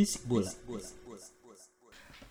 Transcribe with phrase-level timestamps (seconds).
[0.00, 0.48] Bisik Bola.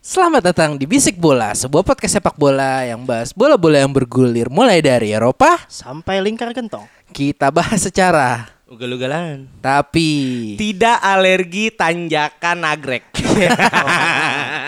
[0.01, 4.81] Selamat datang di Bisik Bola, sebuah podcast sepak bola yang bahas bola-bola yang bergulir mulai
[4.81, 5.69] dari Eropa.
[5.69, 6.89] Sampai lingkar gentong.
[7.13, 9.45] Kita bahas secara, Ugal-ugalan.
[9.61, 13.05] tapi Tidak alergi tanjakan nagrek.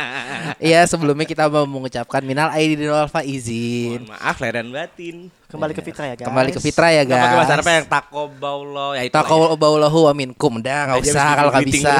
[0.62, 4.06] Iya, sebelumnya kita mau mengucapkan minal aidin wal faizin.
[4.06, 5.16] Mohon maaf lahir dan batin.
[5.50, 5.88] Kembali ke iya.
[5.90, 6.28] Fitra ya, guys.
[6.30, 7.26] Kembali ke Fitra ya, guys.
[7.26, 9.10] Pakai bahasa apa yang takobaulo ya itu.
[9.10, 9.18] Ya.
[9.26, 10.62] Takobaulahu wa minkum.
[10.62, 11.96] Udah enggak usah kalau enggak bisa.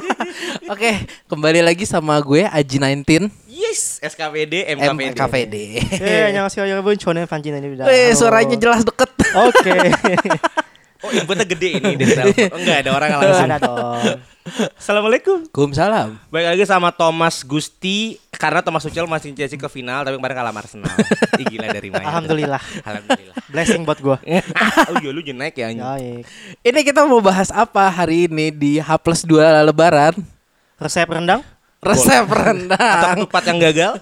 [0.72, 3.34] Oke, kembali lagi sama gue Aji 19.
[3.50, 5.02] Yes, SKPD, MKPD.
[5.18, 5.56] MKPD.
[5.98, 9.10] Eh, yang ngasih ayo bun, Chonen Fanjin ini eh, suaranya jelas deket.
[9.34, 9.74] Oke.
[11.06, 12.50] Oh, inputnya gede ini dari telepon.
[12.50, 13.46] Oh, enggak ada orang langsung.
[13.46, 14.02] Ada dong.
[14.78, 15.38] Assalamualaikum.
[15.50, 20.34] Waalaikumsalam Baik lagi sama Thomas Gusti karena Thomas Tuchel masih Chelsea ke final tapi kemarin
[20.38, 20.90] kalah Arsenal.
[21.38, 22.06] Ih, gila dari mana?
[22.10, 22.62] Alhamdulillah.
[22.82, 23.34] Alhamdulillah.
[23.50, 24.18] Blessing buat gua.
[24.90, 25.70] oh iya lu naik ya.
[26.62, 30.14] Ini kita mau bahas apa hari ini di H plus 2 lebaran
[30.76, 31.40] Resep rendang?
[31.80, 33.92] Resep Atau rendang ketupat yang gagal?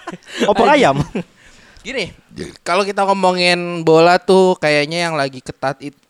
[0.50, 1.00] Opor ayam.
[1.84, 2.10] Gini,
[2.64, 6.03] kalau kita ngomongin bola tuh kayaknya yang lagi ketat itu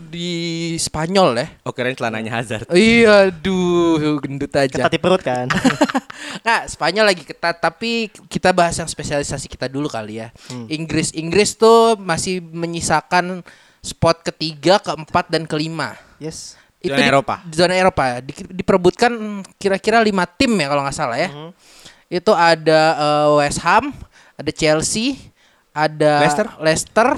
[0.00, 0.32] di
[0.76, 1.46] Spanyol ya.
[1.62, 2.70] Oh keren celananya Hazard.
[2.70, 4.70] Iya, aduh, gendut aja.
[4.70, 5.46] Ketat di perut kan.
[6.40, 10.28] Nah, Spanyol lagi ketat, tapi kita bahas yang spesialisasi kita dulu kali ya.
[10.66, 13.40] Inggris, Inggris tuh masih menyisakan
[13.80, 15.96] spot ketiga, keempat, dan kelima.
[16.18, 16.58] Yes.
[16.78, 17.34] Zona di- Eropa.
[17.40, 19.12] di zona Eropa Di- diperebutkan
[19.56, 21.30] kira-kira lima tim ya kalau nggak salah ya.
[22.08, 23.88] Itu ada eh, West Ham,
[24.36, 25.16] ada Chelsea,
[25.72, 26.46] ada Leicester?
[26.60, 27.08] Leicester,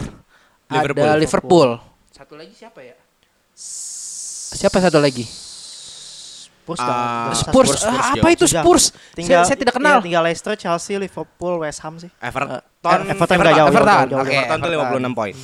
[0.71, 1.03] Liverpool.
[1.03, 1.71] ada Liverpool.
[2.17, 2.97] Satu lagi siapa ya?
[4.51, 5.21] Siapa satu lagi?
[5.21, 6.97] Spurs dong.
[7.31, 7.37] Spurs.
[7.37, 8.23] Spurs, Spurs, Ah, yo.
[8.25, 8.45] apa itu.
[8.49, 8.85] Spurs?
[9.13, 10.01] Tinggal, saya, saya tidak kenal.
[10.01, 12.09] iya, tinggal Leicester, Chelsea, Liverpool, West Ham sih.
[12.19, 12.59] Everton.
[12.59, 13.87] Eh, Everton nggak jauh, Everton.
[13.87, 14.27] jauh, jauh, jauh.
[14.27, 15.01] Everton tuh Everton.
[15.05, 15.35] 56 poin.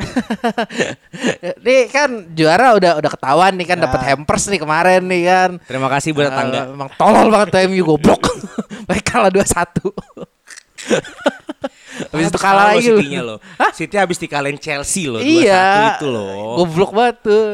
[1.60, 3.84] nih kan juara udah udah ketahuan nih kan Ya.
[3.84, 5.50] dapat hampers nih kemarin nih kan.
[5.60, 6.60] Terima kasih buat Eh, tetangga.
[6.72, 8.22] emang tolol banget tuh MU goblok.
[8.88, 9.84] Mereka kalah 2-1.
[12.10, 12.98] Habis itu kalah lagi lu.
[12.98, 13.38] City-nya loh.
[13.72, 15.64] City habis dikalahin Chelsea loh 2-1 Iya.
[15.94, 16.56] itu loh.
[16.58, 17.46] Goblok banget tuh.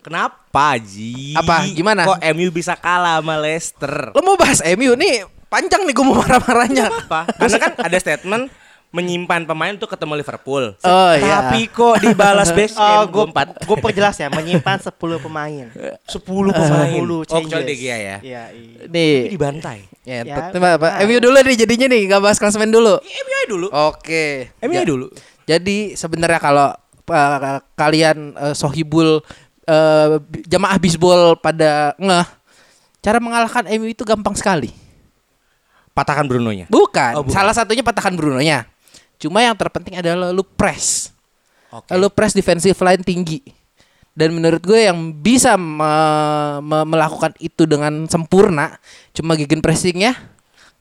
[0.00, 1.32] Kenapa Ji?
[1.32, 1.64] Apa?
[1.66, 2.04] Gimana?
[2.04, 4.12] Kok MU bisa kalah sama Leicester?
[4.12, 6.86] Lo mau bahas MU nih panjang nih gue mau marah-marahnya.
[7.06, 7.20] Apa?
[7.38, 8.44] Karena kan ada statement
[8.86, 10.72] menyimpan pemain untuk ketemu Liverpool.
[10.78, 11.42] Oh, iya.
[11.42, 15.66] Tapi kok dibalas best Oh, gue 4 gue perjelas ya, menyimpan 10 pemain.
[16.12, 16.90] 10 pemain.
[16.96, 18.16] 10 Oh, kecuali De Gea ya.
[18.22, 18.78] Iya, iya.
[18.88, 19.28] Nih.
[19.28, 19.84] Dibantai.
[20.06, 21.02] Ya, Ya, ya apa.
[21.02, 23.02] MU dulu nih jadinya nih nggak bahas klasemen dulu.
[23.02, 23.66] Ya, MU aja dulu.
[23.90, 24.54] Oke.
[24.62, 25.06] MU Ja- aja dulu.
[25.46, 26.70] Jadi sebenarnya kalau
[27.10, 29.18] uh, kalian uh, sohibul
[29.66, 30.08] uh,
[30.46, 32.26] jamaah bisbol pada ngeh,
[33.02, 34.70] cara mengalahkan MU itu gampang sekali.
[35.90, 36.70] Patahkan Bruno-nya.
[36.70, 37.12] Bukan.
[37.18, 37.34] Oh, bukan.
[37.34, 38.68] Salah satunya patahkan Bruno-nya.
[39.18, 41.10] Cuma yang terpenting adalah lu press.
[41.72, 41.90] Oke.
[41.98, 43.40] Lu press defensive line tinggi.
[44.16, 48.80] Dan menurut gue yang bisa me- me- melakukan itu dengan sempurna
[49.12, 50.16] cuma gegen pressingnya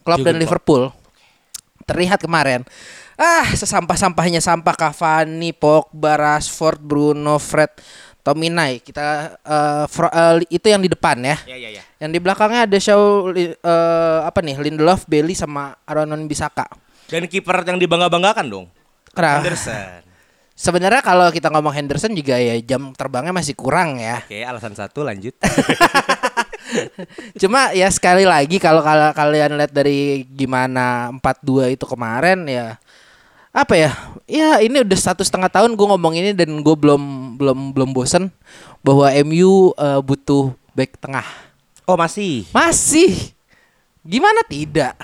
[0.07, 0.43] Klopp dan Klopp.
[0.47, 0.83] Liverpool.
[1.83, 2.63] Terlihat kemarin.
[3.19, 7.75] Ah, sesampah-sampahnya sampah Cavani, Pogba, Rashford, Bruno, Fred,
[8.23, 8.79] Tominay.
[8.79, 11.35] Kita eh, fro- eh, itu yang di depan ya.
[11.43, 11.83] Ya ya ya.
[11.99, 13.51] Yang di belakangnya ada Shaw eh,
[14.23, 14.55] apa nih?
[14.63, 16.71] Lindelof, Bailey sama Aaron Bisaka.
[17.11, 18.65] Dan kiper yang dibangga-banggakan dong.
[19.11, 19.43] Kenapa?
[19.43, 20.04] Henderson.
[20.55, 24.23] Sebenarnya kalau kita ngomong Henderson juga ya jam terbangnya masih kurang ya.
[24.23, 25.35] Oke, alasan satu lanjut.
[27.43, 28.79] Cuma ya sekali lagi kalau
[29.11, 32.79] kalian lihat dari gimana 4-2 itu kemarin ya
[33.51, 33.91] apa ya?
[34.31, 38.31] Ya ini udah satu setengah tahun gue ngomong ini dan gue belum belum belum bosen
[38.79, 41.27] bahwa MU eh, butuh back tengah.
[41.83, 42.49] Oh, masih.
[42.49, 43.35] Masih.
[44.01, 44.97] Gimana tidak?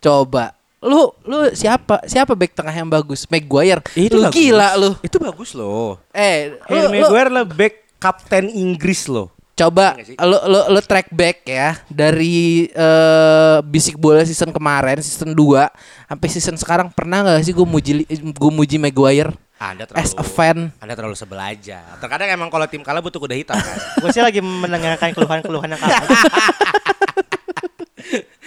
[0.00, 3.24] Coba lu lu siapa siapa back tengah yang bagus?
[3.30, 3.80] Maguire.
[3.94, 4.34] lu bagus.
[4.34, 4.90] gila lu.
[5.00, 6.02] Itu bagus loh.
[6.10, 9.30] Eh, Harry lu, lu Maguire lah back kapten Inggris loh.
[9.52, 15.36] coba Iya lu lu lu track back ya dari eh, bisik bola season kemarin season
[15.36, 19.30] 2 sampai season sekarang pernah nggak sih gue muji gue muji Maguire?
[19.62, 20.74] Anda terlalu as a fan.
[20.82, 21.86] Anda terlalu sebel aja.
[22.02, 23.78] Terkadang emang kalau tim kalah butuh kuda hitam kan.
[24.02, 26.02] Gue sih lagi mendengarkan keluhan-keluhan yang kalah.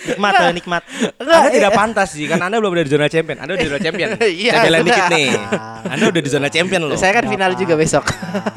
[0.06, 0.84] nikmat, eh, nikmat.
[1.18, 3.38] Anda tidak pantas sih kan Anda belum ada di zona champion.
[3.38, 4.10] Anda udah di zona champion.
[4.36, 4.90] Iya, Saya belain sudah.
[4.92, 5.30] dikit nih.
[5.88, 6.96] Anda udah di zona champion loh.
[6.96, 8.04] Saya kan final juga besok.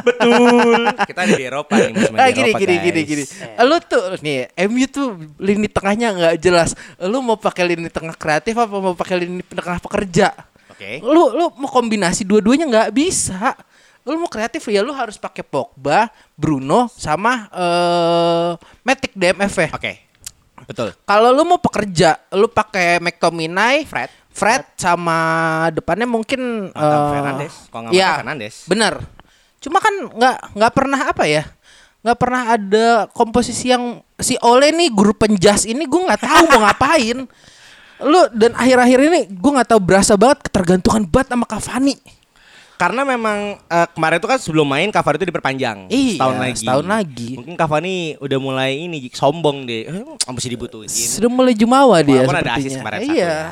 [0.02, 0.81] Betul.
[1.05, 2.84] Kita ada di Eropa nih musim Nah, gini Eropa, gini guys.
[2.84, 3.25] gini gini.
[3.62, 5.06] Lu tuh nih MU tuh
[5.37, 6.70] lini tengahnya nggak jelas.
[6.99, 10.32] Lu mau pakai lini tengah kreatif apa mau pakai lini tengah pekerja?
[10.69, 11.00] Oke.
[11.00, 13.54] Lu lu mau kombinasi dua-duanya nggak bisa.
[14.02, 18.50] Lu mau kreatif ya lu harus pakai Pogba, Bruno sama eh
[18.81, 19.70] Matic DMF ya.
[19.75, 20.07] Oke.
[20.68, 20.92] Betul.
[21.08, 24.12] Kalau lu mau pekerja, lu pakai McTominay, Fred.
[24.28, 25.18] Fred sama
[25.72, 27.54] depannya mungkin eh, Fernandes.
[27.72, 28.56] Kalau nggak Mata Fernandes.
[28.68, 28.94] Bener.
[29.58, 31.42] Cuma kan nggak nggak pernah apa ya?
[32.04, 36.60] Nggak pernah ada komposisi yang si Ole nih guru penjas ini gue nggak tahu mau
[36.68, 37.18] ngapain.
[38.12, 41.96] Lu dan akhir-akhir ini gue nggak tahu berasa banget ketergantungan banget sama Cavani.
[42.78, 46.58] Karena memang eh, kemarin itu kan sebelum main Cavani itu diperpanjang Iya, setahun lagi.
[46.62, 47.30] setahun lagi.
[47.34, 49.90] Mungkin Cavani udah mulai ini sombong deh.
[49.90, 50.86] Eh, mesti dibutuhin.
[50.86, 52.62] Sudah mulai jumawa dia Walaupun ada sepertinya.
[52.62, 53.26] asis kemarin satu iya.
[53.26, 53.42] ya.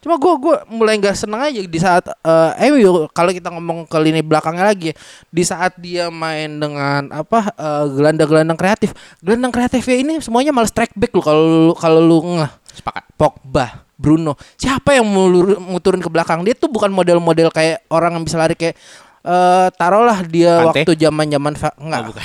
[0.00, 4.00] Cuma gue gua mulai nggak seneng aja di saat eh MU kalau kita ngomong ke
[4.00, 4.96] lini belakangnya lagi
[5.28, 10.96] di saat dia main dengan apa eh, gelandang-gelandang kreatif gelandang kreatifnya ini semuanya malah strike
[10.96, 11.44] back lu kalau
[11.76, 13.04] kalau lu ngeh Sepakat.
[13.12, 15.28] Pogba Bruno siapa yang mau,
[15.76, 18.72] turun ke belakang dia tuh bukan model-model kayak orang yang bisa lari kayak
[19.20, 20.80] eh taruhlah dia Kante?
[20.80, 22.24] waktu zaman-zaman fa- enggak Oh, bukan.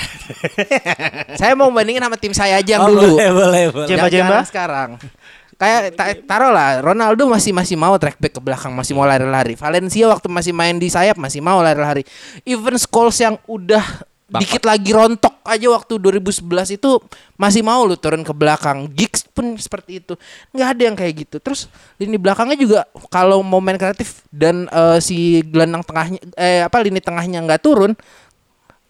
[1.40, 3.86] saya mau bandingin sama tim saya aja yang Oh, dulu Boleh, boleh, boleh.
[3.86, 4.40] Jemba, Jemba.
[4.42, 4.96] sekarang.
[5.56, 9.52] Kayak ta- taruh lah Ronaldo masih masih mau track back ke belakang masih mau lari-lari.
[9.54, 12.00] Valencia waktu masih main di sayap masih mau lari-lari.
[12.42, 13.84] Even Scholes yang udah
[14.26, 14.42] Bangkot.
[14.42, 16.98] dikit lagi rontok aja waktu 2011 itu
[17.38, 18.90] masih mau lu turun ke belakang.
[18.90, 20.18] Giggs pun seperti itu.
[20.50, 21.36] nggak ada yang kayak gitu.
[21.38, 26.74] Terus lini belakangnya juga kalau mau main kreatif dan eh, si gelandang tengahnya eh apa
[26.82, 27.94] lini tengahnya nggak turun,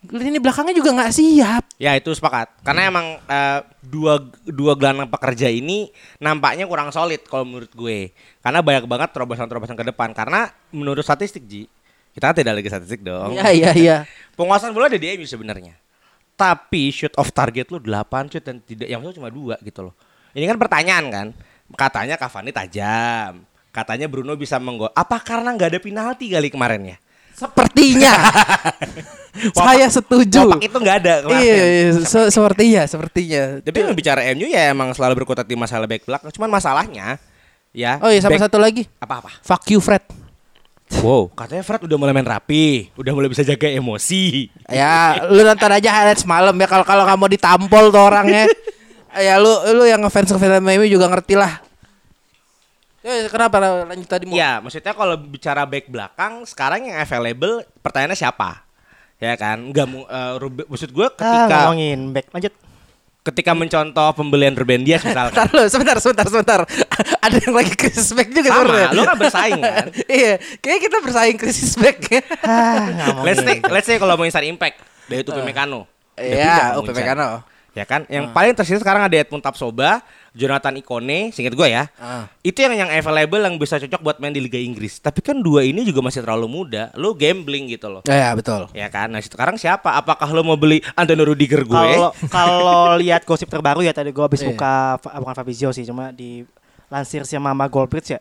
[0.08, 1.62] lini belakangnya juga nggak siap.
[1.76, 2.56] Ya itu sepakat.
[2.64, 4.16] Karena emang eh, dua
[4.48, 8.08] dua gelandang pekerja ini nampaknya kurang solid kalau menurut gue.
[8.40, 10.16] Karena banyak banget terobosan-terobosan ke depan.
[10.16, 11.68] Karena menurut statistik Ji,
[12.16, 13.36] kita kan tidak lagi statistik dong.
[13.36, 13.96] Iya iya iya.
[14.40, 15.76] Penguasaan bola ada di MU sebenarnya.
[16.32, 19.94] Tapi shoot off target lu 8 shoot dan tidak yang cuma dua gitu loh.
[20.32, 21.26] Ini kan pertanyaan kan.
[21.72, 23.44] Katanya Cavani tajam.
[23.68, 24.88] Katanya Bruno bisa menggol.
[24.92, 26.98] Apa karena nggak ada penalti kali kemarin ya?
[27.36, 28.16] Sepertinya.
[29.56, 30.48] Saya setuju.
[30.48, 31.44] Wapak itu nggak ada kemarin.
[31.44, 33.60] Iya, iya se- sepertinya, sepertinya.
[33.60, 36.32] Tapi yang bicara MU ya emang selalu berkutat di masalah back belakang.
[36.32, 37.20] Cuman masalahnya
[37.76, 38.00] ya.
[38.00, 38.88] Oh iya, sama back- satu lagi.
[38.96, 39.28] apa-apa.
[39.44, 40.00] Fuck you Fred.
[40.86, 44.46] Wow, katanya Fred udah mulai main rapi, udah mulai bisa jaga emosi.
[44.70, 48.46] Ya, lu nonton aja highlights malam ya kalau kalau nggak mau ditampol tuh orangnya.
[49.16, 51.58] ya lu lu yang ngefans ngefans sama MU juga ngerti lah.
[53.02, 54.34] Ya, kenapa lanjut tadi mau?
[54.34, 58.66] Ya, maksudnya kalau bicara back belakang sekarang yang available pertanyaannya siapa?
[59.22, 62.54] Ya kan, nggak eh, Rube- maksud gue Ah, ketika ngomongin back lanjut.
[63.26, 65.34] Ketika mencontoh pembelian Ruben Dias misalkan.
[65.34, 66.60] Bentar lu, sebentar, sebentar, sebentar.
[67.26, 68.88] Ada yang lagi krisis back juga Sama, sebenarnya.
[68.94, 69.86] lu kan bersaing kan?
[70.22, 70.32] iya,
[70.62, 72.22] kayaknya kita bersaing krisis back ya.
[72.46, 73.22] Ah.
[73.26, 74.78] Let's say, let's say kalau mau instar impact
[75.10, 75.90] dari itu Mekano.
[76.14, 77.55] Iya, UP Mekano.
[77.76, 80.00] Ya kan, yang paling tersisa sekarang ada Edmund Tapsoba,
[80.32, 81.92] Jonathan Ikone, singkat gue ya.
[82.00, 82.24] Ah.
[82.40, 84.96] Itu yang yang available yang bisa cocok buat main di Liga Inggris.
[84.96, 86.88] Tapi kan dua ini juga masih terlalu muda.
[86.96, 88.00] Lu gambling gitu loh.
[88.08, 88.72] Ya, ya, betul.
[88.72, 89.92] Ya kan, nah sekarang siapa?
[89.92, 91.76] Apakah lo mau beli Antonio Rudiger gue?
[91.76, 94.56] Kalau kalau lihat gosip terbaru ya tadi gue habis Iya.
[94.56, 96.48] buka bukan Fabrizio sih cuma di
[96.88, 98.20] lansir si Mama Goldbridge ya.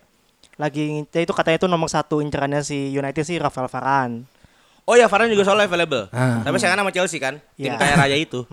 [0.60, 4.28] Lagi itu katanya itu nomor satu incerannya si United sih Rafael Varane.
[4.86, 6.13] Oh ya, Varane juga soalnya available.
[6.13, 6.46] Ah.
[6.46, 7.82] Tapi saya kan sama Chelsea kan, tim Iya.
[7.82, 8.46] kaya raya itu.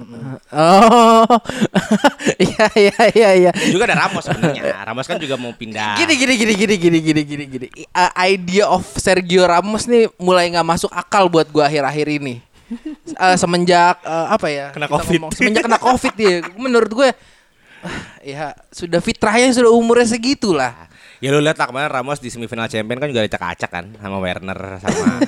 [0.52, 1.24] Oh,
[2.40, 3.52] iya iya iya iya.
[3.68, 4.84] Juga ada Ramos sebenarnya.
[4.84, 5.96] Ramos kan juga mau pindah.
[5.96, 7.66] Gini gini gini gini gini gini gini gini.
[7.88, 12.40] Uh, idea of Sergio Ramos nih mulai nggak masuk akal buat gua akhir-akhir ini.
[13.12, 14.72] Uh, semenjak uh, apa ya?
[14.72, 15.20] Kena Covid.
[15.20, 16.40] ngomong- semenjak kena Covid ya.
[16.56, 17.08] Menurut gue
[17.80, 20.88] ah, ya sudah fitrahnya sudah umurnya segitu lah.
[21.20, 24.80] Ya lu lihat lah kemarin Ramos di semifinal champion kan juga dicak-acak kan sama Werner
[24.80, 25.20] sama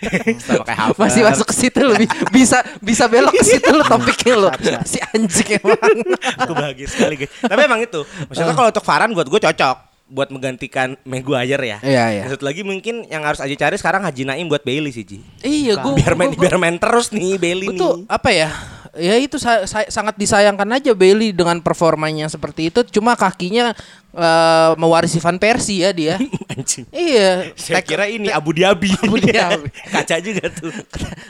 [0.70, 0.96] Havertz.
[0.96, 4.48] Masih masuk ke situ lu bi- bisa bisa belok ke situ lu topiknya lu.
[4.82, 5.96] Si anjing emang.
[6.38, 7.30] Aku bahagia sekali guys.
[7.38, 8.00] Tapi emang itu.
[8.26, 9.76] Maksudnya kalau untuk Varane buat gue cocok
[10.06, 11.78] buat menggantikan Maguire ya.
[11.80, 12.22] Iya, iya.
[12.26, 15.22] Satu lagi mungkin yang harus aja cari sekarang Haji Naim buat Bailey sih Ji.
[15.40, 17.78] Iya, gua Biar main gua- biar main terus nih Bailey Gua nih.
[17.78, 18.50] tuh apa ya?
[18.98, 22.82] Ya itu sa- sa- sangat disayangkan aja Bailey dengan performanya seperti itu.
[22.90, 23.70] Cuma kakinya
[24.10, 26.14] eh, mewarisi Van Persie ya dia.
[26.52, 26.82] Anjing.
[26.90, 27.54] iya.
[27.54, 28.90] Saya kira ini Abu Dhabi.
[29.06, 29.70] Abu Dhabi.
[29.94, 30.74] Kaca juga tuh.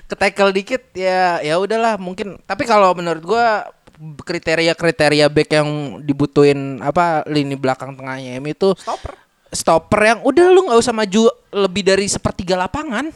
[0.09, 2.41] ke tackle dikit ya ya udahlah mungkin.
[2.45, 3.69] Tapi kalau menurut gua
[4.01, 5.69] kriteria-kriteria back yang
[6.01, 9.13] dibutuhin apa lini belakang tengahnya itu Stopper.
[9.53, 13.13] stopper yang udah lu nggak usah maju lebih dari sepertiga lapangan.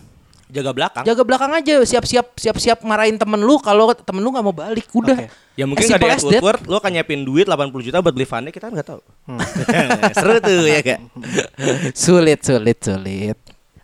[0.55, 1.03] Jaga belakang.
[1.03, 5.19] Jaga belakang aja, siap-siap siap-siap marahin temen lu kalau temen lu nggak mau balik, udah.
[5.19, 5.27] Oke.
[5.59, 6.23] Ya mungkin simple ada.
[6.23, 9.01] Woodward, lo kan nyiapin duit 80 juta buat beli Van kita nggak tahu.
[10.23, 11.01] Seru tuh ya gak?
[11.95, 13.39] Sulit, sulit, sulit.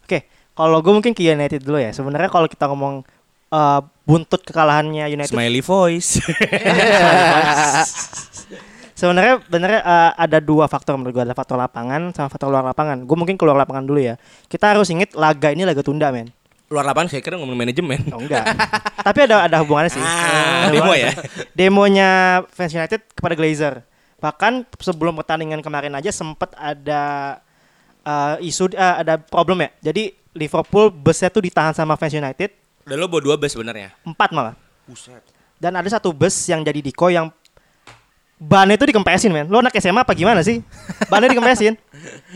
[0.06, 1.90] Oke, kalau gue mungkin ke United dulu ya.
[1.90, 3.02] Sebenarnya kalau kita ngomong
[3.50, 6.18] eh, buntut kekalahannya United, Smiley voice.
[8.98, 13.06] sebenarnya benernya eh, ada dua faktor menurut gue, ada faktor lapangan sama faktor luar lapangan.
[13.06, 14.18] Gue mungkin keluar lapangan dulu ya.
[14.46, 16.30] Kita harus inget laga ini laga tunda, men.
[16.70, 17.98] Luar lapangan saya kira ngomong manajemen.
[18.14, 18.46] Oh enggak.
[19.02, 19.98] Tapi ada ada hubungannya sih.
[19.98, 21.10] Ah, Ada demo ya?
[21.50, 22.10] Demonya
[22.46, 23.82] fans United kepada Glazer.
[24.22, 27.02] Bahkan sebelum pertandingan kemarin aja sempat ada
[28.06, 29.90] eh, isu eh, ada problem ya.
[29.90, 32.54] Jadi Liverpool busnya tuh ditahan sama fans United
[32.86, 33.90] Dan lo bawa dua bus sebenarnya.
[34.06, 34.54] empat malah.
[34.86, 35.26] Buset.
[35.58, 37.34] Dan ada satu bus yang jadi diko yang
[38.40, 39.46] bannya itu dikempesin men.
[39.52, 40.64] Lo anak SMA apa gimana sih?
[41.12, 41.76] Bannya dikempesin.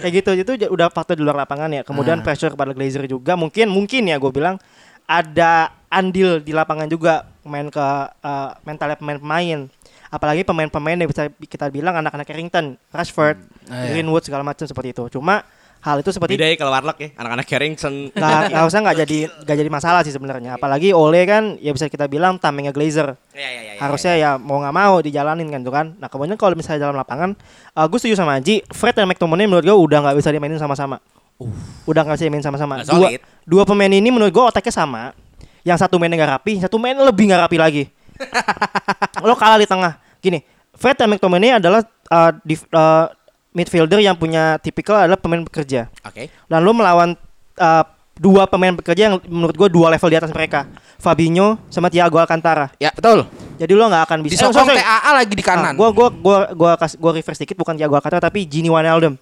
[0.04, 1.80] Kayak gitu itu udah faktor di luar lapangan ya.
[1.80, 4.61] Kemudian pressure kepada Glazer juga mungkin mungkin ya gue bilang
[5.08, 7.87] ada andil di lapangan juga main ke
[8.20, 9.64] eh, mentalnya pemain-pemain.
[10.12, 13.34] Apalagi pemain-pemain yang bisa kita bilang anak-anak Carrington, Rashford,
[13.66, 13.99] Ah, iya.
[13.99, 15.08] Greenwood segala macam seperti itu.
[15.11, 15.42] Cuma
[15.84, 17.94] hal itu seperti Beda ya kalau Warlock ya, anak-anak Carrington.
[18.16, 20.56] nggak usah nggak jadi nggak jadi masalah sih sebenarnya.
[20.56, 24.30] Apalagi Ole kan ya bisa kita bilang tamengnya Glazer Ya, ya, ya, ya, harusnya ya
[24.40, 25.86] mau nggak mau dijalanin kan tuh kan.
[26.00, 27.36] Nah kemudian kalau misalnya dalam lapangan,
[27.76, 28.64] uh, gue setuju sama Aji.
[28.72, 30.96] Fred dan McTominay menurut gue udah nggak bisa dimainin sama-sama.
[31.84, 32.80] Udah nggak bisa dimainin sama-sama.
[32.80, 33.08] Nggak Dua,
[33.44, 35.12] dua pemain ini menurut gue otaknya sama.
[35.64, 37.84] Yang satu mainnya nggak rapi, satu mainnya lebih nggak rapi lagi.
[39.28, 40.00] Lo kalah di tengah.
[40.20, 40.40] Gini,
[40.72, 43.08] Fred dan McTominay adalah uh, dif- uh,
[43.54, 45.88] midfielder yang punya tipikal adalah pemain bekerja.
[46.02, 46.28] Oke.
[46.50, 47.14] Dan lo melawan
[47.56, 47.84] uh,
[48.14, 50.66] dua pemain bekerja yang menurut gue dua level di atas mereka.
[50.99, 52.70] Fabinho sama Thiago Alcantara.
[52.82, 53.26] Ya, betul.
[53.54, 54.34] Jadi lo nggak akan bisa.
[54.40, 54.82] Disokong sorry, sorry.
[54.82, 55.73] TAA lagi di kanan.
[55.73, 59.14] Ah, gua gua gua gua kasih gua reverse dikit bukan Thiago Alcantara tapi Gini Wijnaldum.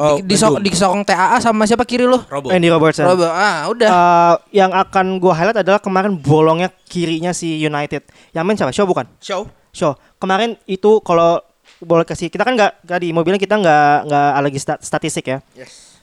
[0.00, 2.16] Oh, di, disok- disokong TAA sama siapa kiri lu?
[2.30, 2.48] Robo.
[2.54, 3.04] Andy Robertson.
[3.04, 3.26] Robo.
[3.26, 3.88] Ah, udah.
[3.90, 8.06] Eh, yang akan gua highlight adalah kemarin bolongnya kirinya si United.
[8.32, 8.72] Yang main siapa?
[8.72, 9.06] Shaw bukan?
[9.18, 9.48] Show.
[9.74, 9.96] Shaw.
[10.20, 11.40] Kemarin itu kalau
[11.80, 15.38] boleh kasih kita kan nggak tadi bilang kita nggak nggak lagi stat- statistik ya.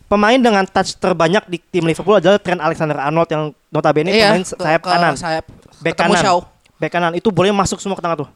[0.08, 4.82] Pemain dengan touch terbanyak di tim Liverpool adalah Trent Alexander-Arnold yang notabene pemain ke- sayap
[4.82, 5.14] ke kanan.
[5.14, 5.46] Sayap.
[5.84, 6.22] Back kanan.
[6.24, 6.40] Shaw.
[6.80, 8.30] Back kanan itu boleh masuk semua ke tengah tuh.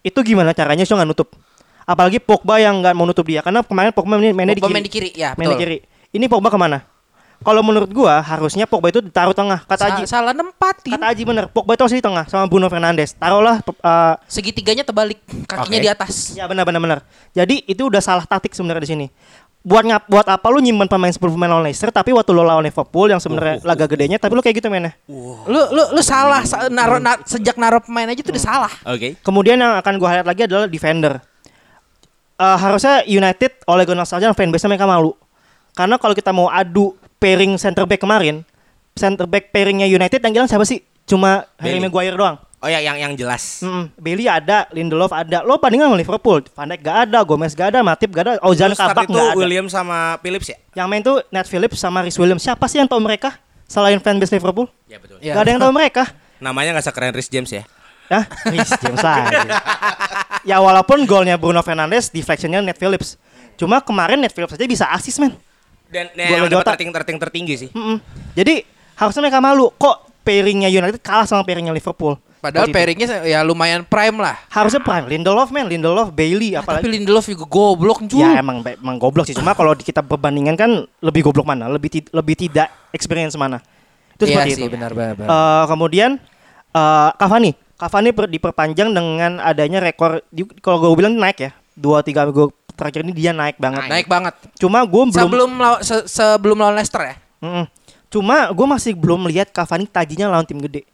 [0.00, 1.28] Itu gimana caranya Shaw nggak nutup?
[1.84, 4.72] Apalagi Pogba yang nggak mau nutup dia karena kemarin Pogba main- mainnya di kiri.
[4.72, 5.62] main di kiri, ya, main di betul.
[5.62, 5.78] kiri.
[6.10, 6.78] Ini Pogba ke mana?
[7.40, 9.64] Kalau menurut gua harusnya Pogba itu ditaruh tengah.
[9.64, 10.92] Kata Sa- Aji, salah nempatin.
[10.92, 11.48] kata Aji bener.
[11.48, 13.16] Pogba itu harus di tengah sama Bruno Fernandes.
[13.16, 15.84] Taruhlah eh, Segitiganya terbalik, kakinya Oke.
[15.84, 16.12] di atas.
[16.34, 16.98] ya benar benar benar.
[17.32, 19.06] Jadi itu udah salah taktik sebenarnya di sini.
[19.60, 22.60] Buat ngap buat apa lu nyimpan pemain 10 pemain lawan Leicester tapi waktu lu lawan
[22.60, 24.92] Liverpool yang sebenarnya laga gedenya tapi lu kayak gitu mainnya.
[25.08, 28.72] Lu lu lu salah sa- naro, na- sejak naruh pemain aja tuh udah salah.
[28.84, 29.16] Oke.
[29.20, 31.24] Kemudian yang akan gua highlight lagi adalah defender.
[32.36, 35.12] Eh, harusnya United oleh Gunnar Solskjaer fanbase mereka malu.
[35.70, 38.42] Karena kalau kita mau adu pairing center back kemarin,
[38.96, 40.82] center back pairingnya United yang hilang siapa sih?
[41.04, 41.78] Cuma Harry.
[41.78, 42.40] Maguire doang.
[42.60, 43.64] Oh ya yang yang jelas.
[43.64, 45.40] Mm, Bailey ada, Lindelof ada.
[45.40, 48.76] Lo bandingin sama Liverpool, Van Dijk gak ada, Gomez gak ada, Matip gak ada, Ozan
[48.76, 49.36] Kabak gak ada.
[49.40, 50.60] William sama Phillips ya?
[50.76, 52.44] Yang main tuh Nat Phillips sama Rhys Williams.
[52.44, 53.40] Siapa sih yang tahu mereka?
[53.64, 54.68] Selain fanbase Liverpool?
[54.92, 55.16] Ya betul.
[55.24, 55.32] Ya.
[55.32, 56.04] Gak ada yang tahu mereka.
[56.36, 57.64] Namanya nggak sekeren Rhys James ya?
[58.12, 58.28] Hah?
[58.52, 59.36] Rhys James lagi.
[60.52, 63.16] ya walaupun golnya Bruno Fernandes, deflectionnya Nat Phillips.
[63.56, 65.32] Cuma kemarin Nat Phillips aja bisa asis men.
[65.90, 67.70] Dan Gua yang dapat rating rating tertinggi sih.
[67.70, 67.98] Mm-mm.
[68.32, 68.62] Jadi
[68.94, 69.68] harusnya mereka malu.
[69.72, 72.14] Kok pairingnya United kalah sama pairingnya Liverpool?
[72.40, 72.72] Padahal itu.
[72.72, 74.32] pairingnya ya lumayan prime lah.
[74.48, 75.04] Harusnya prime.
[75.04, 76.88] Lindelof men, Lindelof, Bailey, Ah, Tapi apalagi.
[76.88, 78.24] Lindelof juga goblok Jul.
[78.24, 79.36] Ya emang emang goblok sih.
[79.36, 80.70] Cuma kalau di- kita perbandingan kan
[81.00, 81.68] lebih goblok mana?
[81.68, 83.60] Lebih ti- lebih tidak experience mana?
[84.14, 84.72] Itu Iya seperti sih, itu.
[84.72, 85.12] benar benar.
[85.16, 85.28] benar.
[85.28, 86.10] Eh, kemudian
[86.70, 90.24] eh Cavani, Cavani per- diperpanjang dengan adanya rekor.
[90.28, 93.84] di- Kalau gue bilang naik ya, dua tiga minggu terakhir ini dia naik banget.
[93.84, 94.32] Naik banget.
[94.56, 95.12] Cuma gue belum.
[95.12, 97.14] Sebelum law- se- sebelum lawan Leicester ya.
[97.38, 97.68] Mm-mm.
[98.08, 100.88] Cuma gue masih belum lihat Cavani tajinya lawan tim gede.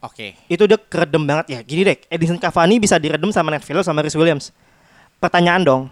[0.00, 0.34] Oke.
[0.44, 1.60] Itu udah keredem banget ya.
[1.60, 4.50] Gini deh, Edison Cavani bisa diredem sama Phillips sama Rhys Williams.
[5.16, 5.82] Pertanyaan dong.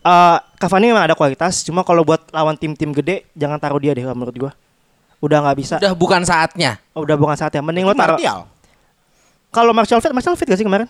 [0.00, 4.04] eh Cavani memang ada kualitas, cuma kalau buat lawan tim-tim gede jangan taruh dia deh
[4.06, 4.52] menurut gue.
[5.20, 5.76] Udah nggak bisa.
[5.76, 6.80] Udah bukan saatnya.
[6.92, 7.60] Oh, udah bukan saatnya.
[7.60, 8.16] Mending lo taruh.
[8.16, 8.48] Martial.
[9.50, 10.86] Kalau Martial fit, Martial fit gak sih kemarin?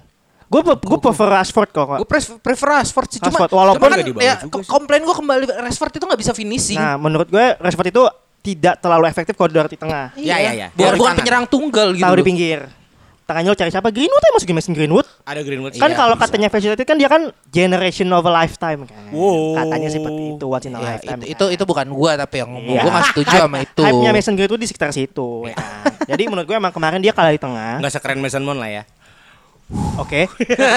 [0.50, 1.86] Gue gue prefer Rashford kok.
[2.02, 2.08] Gue
[2.42, 6.04] prefer Rashford sih cuma, Rashford, walaupun cuma kan ya, juga komplain gue kembali Rashford itu
[6.10, 6.74] nggak bisa finishing.
[6.74, 8.02] Nah, menurut gue Rashford itu
[8.42, 10.10] tidak terlalu efektif kalau dari tengah.
[10.18, 10.66] Ya, ya, ya.
[10.74, 12.02] Bukan, Di bukan penyerang tunggal gitu.
[12.02, 12.66] Taruh di pinggir.
[13.30, 13.94] Tengahnya lo cari siapa?
[13.94, 15.06] Greenwood ya masukin Mason Greenwood.
[15.22, 15.78] Ada Greenwood.
[15.78, 17.22] Kan Iya, kalau katanya Manchester United kan dia kan
[17.54, 19.06] generation of a lifetime kan.
[19.14, 19.54] Wow.
[19.54, 21.20] Katanya seperti itu once in a Ya, lifetime.
[21.22, 22.74] itu, itu itu bukan gua tapi yang ngomong.
[22.74, 22.82] Iya.
[22.82, 23.82] Gua nggak setuju sama itu.
[23.86, 25.46] Hype-nya Mason Greenwood di sekitar situ.
[25.46, 26.10] ya kan.
[26.10, 27.78] Jadi menurut gue emang kemarin dia kalah di tengah.
[27.78, 28.82] Nggak sekeren Mason Mount lah ya.
[29.96, 30.26] Oke.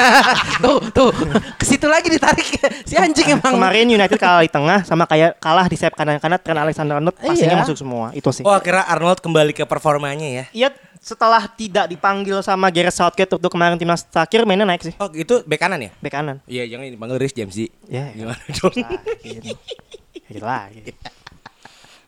[0.63, 1.09] tuh, tuh.
[1.55, 2.45] Ke situ lagi ditarik
[2.89, 3.57] si anjing emang.
[3.57, 7.57] Kemarin United kalah di tengah sama kayak kalah di sayap kanan kanan Trent Alexander-Arnold passingnya
[7.57, 7.63] Iya.
[7.65, 8.13] masuk semua.
[8.13, 8.43] Itu sih.
[8.43, 10.45] Oh, kira Arnold kembali ke performanya ya.
[10.51, 10.69] Iya
[11.03, 15.43] setelah tidak dipanggil sama Gareth Southgate untuk kemarin timnas terakhir mainnya naik sih Oh, itu
[15.43, 15.91] bek kanan ya?
[15.99, 16.39] bek kanan.
[16.47, 17.67] Iya, jangan dipanggil Rhys James sih.
[17.91, 18.71] Ya, Gimana dong?
[20.23, 20.95] Gitu lagi.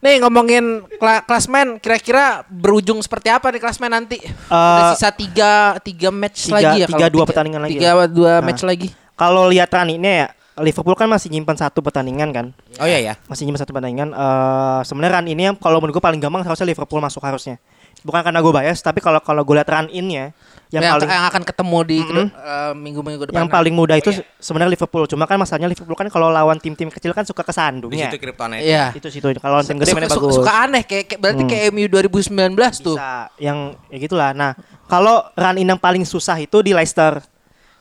[0.05, 0.65] Nih ngomongin
[1.01, 4.21] kla klasmen kira-kira berujung seperti apa nih klasmen nanti?
[4.45, 8.05] Udah sisa tiga, tiga match tiga- lagi ya tiga, dua pertandingan lagi Tiga ya.
[8.05, 8.45] dua Nah.
[8.45, 8.93] match lagi.
[9.17, 12.45] Kalau lihat running-nya ya Liverpool kan masih nyimpan satu pertandingan kan.
[12.77, 13.13] Oh iya ya.
[13.25, 14.13] Masih nyimpan satu pertandingan.
[14.13, 17.57] Eh sebenarnya ini yang kalau menurut gue paling gampang harusnya Liverpool masuk harusnya.
[18.05, 20.37] Bukan karena gue bias, tapi kalau kalau gue lihat run in-nya
[20.75, 23.39] yang yang, paling yang akan ketemu di eh, minggu-minggu depan.
[23.39, 24.19] yang paling mudah itu iya.
[24.19, 25.07] se- sebenarnya Liverpool.
[25.07, 28.11] Cuma kan masalahnya Liverpool kan kalau lawan tim-tim kecil kan suka kesandung Di ya.
[28.11, 28.61] situ kryptonite.
[28.67, 28.91] Iya.
[28.91, 30.35] Itu situ kalau lawan tim gede mainnya suka, bagus.
[30.35, 31.49] suka aneh kayak, kayak berarti Hmm.
[31.49, 32.97] kayak MU 2019 tuh.
[32.99, 34.35] Bisa yang ya gitulah.
[34.35, 34.51] Nah,
[34.85, 37.23] kalau run in yang paling susah itu di Leicester.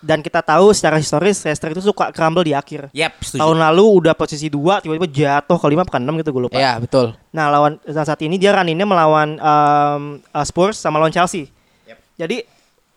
[0.05, 2.93] Dan kita tahu secara historis Leicester itu suka crumble di akhir.
[2.93, 3.41] Setuju.
[3.41, 6.61] Tahun lalu udah posisi 2 tiba-tiba jatuh ke 5 ke 6 gitu gue lupa.
[6.61, 7.17] Iya, betul.
[7.33, 11.49] Nah, lawan saat ini dia run in-nya melawan um, uh, Spurs sama lawan Chelsea.
[11.89, 11.97] Yep.
[12.21, 12.37] Jadi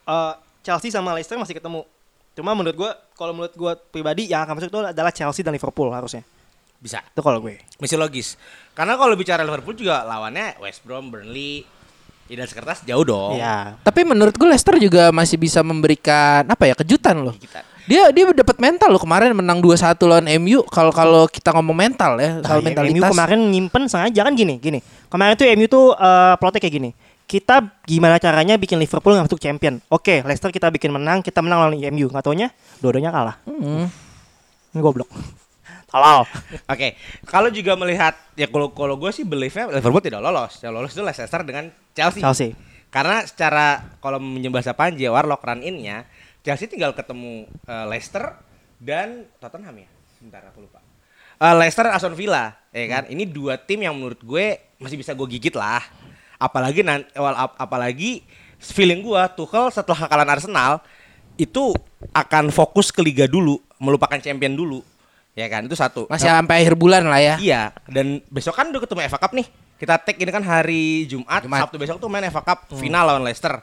[0.08, 0.34] uh,
[0.64, 1.84] Chelsea sama Leicester masih ketemu.
[2.34, 5.92] Cuma menurut gua kalau menurut gua pribadi yang akan masuk itu adalah Chelsea dan Liverpool
[5.92, 6.24] harusnya.
[6.78, 7.02] Bisa.
[7.02, 7.58] Itu kalau gue.
[7.82, 8.38] Masih logis.
[8.78, 11.66] Karena kalau bicara Liverpool juga lawannya West Brom, Burnley,
[12.30, 13.34] Ida Sekertas jauh dong.
[13.34, 13.82] Iya.
[13.82, 17.34] Tapi menurut gue Leicester juga masih bisa memberikan apa ya kejutan loh.
[17.88, 22.20] Dia dia dapat mental loh kemarin menang 2-1 lawan MU kalau kalau kita ngomong mental
[22.20, 23.12] ya, soal Nah, MU mentalitas.
[23.16, 24.80] kemarin nyimpen sengaja kan gini, gini.
[25.08, 26.90] Kemarin tuh MU tuh uh, plotnya kayak gini.
[27.27, 29.84] Kita gimana caranya bikin Liverpool nggak masuk champion?
[29.91, 32.07] Oke, Leicester kita bikin menang, kita menang lawan MU.
[32.07, 33.36] Nggak taunya dua-duanya kalah.
[33.43, 33.91] Hmm.
[34.72, 35.12] Ini goblok.
[35.91, 36.24] Tolol.
[36.72, 36.96] Oke,
[37.27, 40.63] kalau juga melihat ya kalau kalau gue sih believe-nya Liverpool tidak lolos.
[40.63, 42.24] Yang lolos itu Leicester dengan Chelsea.
[42.24, 42.55] Chelsea.
[42.88, 46.07] Karena secara kalau menyembah bahasa Panji Warlock run in-nya
[46.48, 48.39] Chelsea tinggal ketemu eh, Leicester
[48.79, 49.89] dan Tottenham ya.
[50.24, 50.79] Bentar aku lupa.
[51.38, 53.03] Eh, Leicester Aston Villa, ya kan?
[53.12, 55.84] Ini dua tim yang menurut gue masih bisa gue gigit lah.
[56.38, 58.22] Apalagi nan, wal- ap- apalagi
[58.58, 60.72] feeling gue Tuchel setelah kekalahan Arsenal
[61.36, 61.74] itu
[62.12, 64.82] akan fokus ke liga dulu, melupakan champion dulu.
[65.34, 65.65] Ya kan?
[65.65, 66.10] Itu satu.
[66.10, 67.36] Masih sampai akhir bulan lah ya.
[67.38, 69.45] Iya, dan besok kan udah ketemu FA Cup nih.
[69.78, 71.62] Kita take ini kan hari Jumat, Jumat.
[71.62, 73.62] Sabtu besok tuh main FA Cup final lawan Leicester.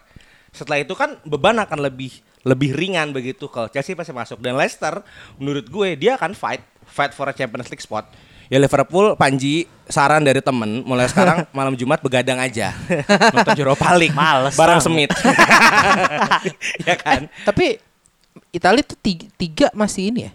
[0.54, 2.14] Setelah itu kan beban akan lebih
[2.46, 5.02] lebih ringan begitu kalau Chelsea pasti masuk dan Leicester
[5.34, 8.06] menurut gue dia akan fight fight for a Champions League spot.
[8.52, 12.72] Ya Liverpool Panji saran dari temen mulai sekarang malam Jumat begadang aja
[13.34, 14.80] nonton Europa League Males bareng.
[14.80, 15.12] Smith
[16.88, 17.80] ya kan Tapi
[18.54, 20.32] Italia tuh tiga, tiga masih ini ya.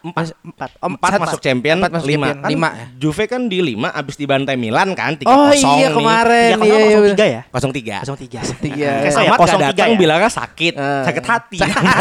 [0.00, 0.70] Empat Empat.
[0.78, 1.20] empat Empat.
[1.20, 2.86] masuk champion Empat masuk lima champion, kan lima ya?
[2.96, 5.94] Juve kan di lima abis dibantai Milan kan tiga Oh kosong iya nih.
[5.94, 6.48] kemarin.
[6.48, 7.10] Tiga iya, iya, kosong bener.
[7.10, 7.40] tiga ya?
[7.44, 8.40] kosong tiga Kosong tiga.
[8.58, 8.90] Tiga.
[9.08, 9.98] Saya Ahmad kosong tiga datang ya.
[9.98, 11.02] bilangnya sakit, Eh.
[11.04, 11.58] sakit hati.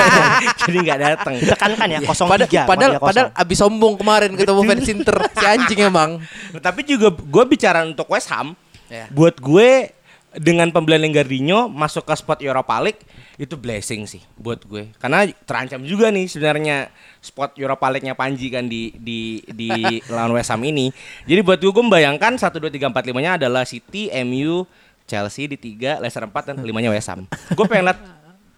[0.62, 1.33] Jadi nggak datang.
[1.51, 2.62] Tekankan ya kosong Pada- tiga.
[2.63, 3.41] padahal padahal kosong.
[3.41, 6.10] abis sombong kemarin ketemu fans Inter si anjing emang.
[6.65, 8.53] Tapi juga gue bicara untuk West Ham,
[8.88, 9.10] Ya.
[9.10, 9.91] buat gue
[10.33, 13.01] dengan pembelian Lingardinho masuk ke spot Europa League
[13.38, 14.89] itu blessing sih buat gue.
[14.97, 16.89] Karena terancam juga nih sebenarnya
[17.21, 19.69] spot Europa League-nya Panji kan di di di
[20.13, 20.89] lawan West Ham ini.
[21.30, 24.65] Jadi buat gue gue membayangkan 1 2 3 4 5-nya adalah City, MU,
[25.06, 27.30] Chelsea di 3, Leicester 4 dan kelimanya West Ham.
[27.54, 28.02] Gue pengen lihat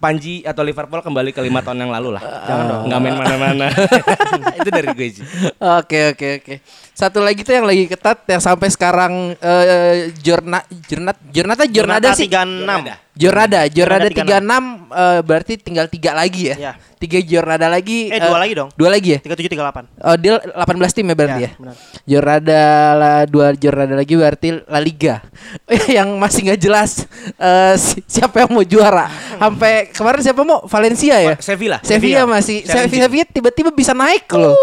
[0.00, 2.24] Panji atau Liverpool kembali ke lima tahun yang lalu lah.
[2.48, 2.82] Jangan dong.
[2.88, 3.66] Nggak main mana-mana.
[4.64, 5.24] itu dari gue sih.
[5.60, 6.54] Oke oke oke.
[6.96, 12.24] Satu lagi tuh yang lagi ketat yang sampai sekarang eh Jorna Jornat Jornata Jornada sih.
[12.32, 12.80] tiga enam.
[12.80, 16.56] Jornada, Jornada Jornada 36 eh, berarti tinggal tiga lagi ya.
[16.56, 16.72] Iya.
[16.96, 18.08] Tiga Jornada lagi.
[18.08, 18.68] Eh, dua lagi dong.
[18.72, 19.18] Dua lagi ya?
[19.20, 19.84] Tiga tujuh tiga delapan.
[20.00, 21.48] Oh, dia 18 tim ya berarti ya.
[21.48, 21.74] Ya, benar.
[22.04, 22.62] Jornada
[22.96, 25.20] lah dua Jornada lagi berarti La Liga.
[25.96, 27.04] yang masih nggak jelas
[27.36, 29.08] eh, si- siapa yang mau juara.
[29.36, 31.36] Sampai kemarin siapa mau Valencia ya?
[31.36, 31.78] Sevilla.
[31.80, 32.24] Sevilla Sevilla.
[32.24, 33.00] masih Challenging.
[33.04, 34.56] Sevilla tiba-tiba bisa naik loh.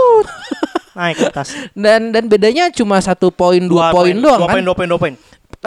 [0.97, 1.53] Naik ke atas.
[1.77, 4.55] Dan dan bedanya cuma satu poin dua, poin doang Dua kan.
[4.57, 5.13] poin, dua poin, dua poin.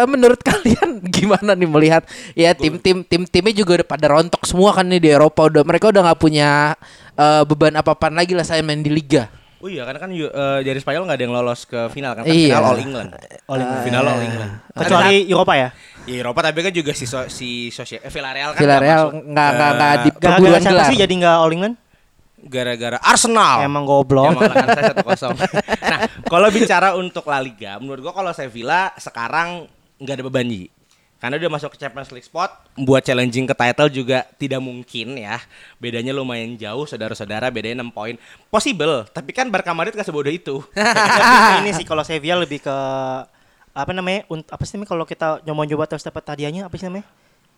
[0.00, 4.82] Eh, menurut kalian gimana nih melihat ya tim-tim tim-timnya juga udah pada rontok semua kan
[4.82, 6.72] nih di Eropa udah mereka udah nggak punya
[7.12, 9.28] eh, beban apa-apaan lagi lah saya main di liga.
[9.60, 10.24] Oh iya karena kan eh,
[10.64, 12.56] dari Spanyol nggak ada yang lolos ke final kan, Kan Iya.
[12.56, 13.10] final All England.
[13.44, 13.82] All England.
[13.84, 14.52] Final All England.
[14.72, 15.68] Kecuali Eropa ya.
[16.00, 19.70] Di Eropa tapi kan juga si so, si Sosia- eh, Villarreal kan Villarreal nggak nggak
[19.70, 20.10] nggak ke- di
[20.56, 20.88] siapa gelar.
[20.88, 21.76] sih jadi nggak All England?
[22.40, 23.60] gara-gara Arsenal.
[23.60, 24.24] Emang goblok.
[24.24, 25.36] Yang mengalahkan saya 1-0.
[25.84, 29.68] nah, kalau bicara untuk La Liga, menurut gua kalau Sevilla sekarang
[30.00, 30.66] nggak ada beban Ji.
[31.20, 32.48] Karena udah masuk ke Champions League spot,
[32.80, 35.36] buat challenging ke title juga tidak mungkin ya.
[35.76, 38.16] Bedanya lumayan jauh, saudara-saudara, bedanya 6 poin.
[38.48, 40.64] Possible, tapi kan Barca Madrid gak sebodoh itu.
[41.20, 42.76] Tapi ini sih kalau Sevilla lebih ke
[43.70, 44.24] apa namanya?
[44.26, 47.04] unt- apa sih namanya kalau kita nyoba-nyoba terus dapat hadiahnya apa sih namanya?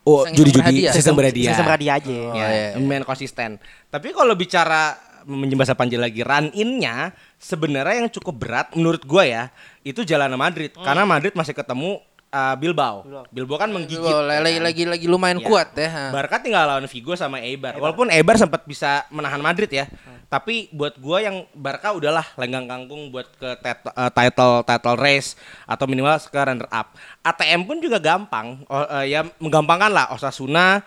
[0.03, 1.55] oh judi-judi sistem berhadiah.
[1.55, 2.11] Sistem berhadiah aja.
[2.11, 2.69] Ya, Oh, iya.
[2.83, 3.63] main konsisten.
[3.87, 9.45] Tapi kalau bicara menjembasa panjang lagi run in-nya sebenarnya yang cukup berat menurut gua ya
[9.87, 12.03] itu jalan Madrid karena Madrid masih ketemu
[12.33, 13.05] uh, Bilbao.
[13.29, 14.01] Bilbao kan menggigit.
[14.01, 14.65] Ya lagi, kan?
[14.65, 15.47] lagi lagi lumayan Iya.
[15.47, 16.09] kuat ya.
[16.11, 17.77] Barca tinggal lawan Vigo sama Eibar.
[17.77, 19.87] Walaupun Eibar sempat bisa menahan Madrid ya.
[20.27, 25.37] Tapi buat gua yang Barca udahlah lenggang kangkung buat ke tet- eh, title title race
[25.63, 26.97] atau minimal ke runner up.
[27.21, 28.65] ATM pun juga gampang.
[28.65, 30.81] Oh, eh, ya menggampangkan lah Osasuna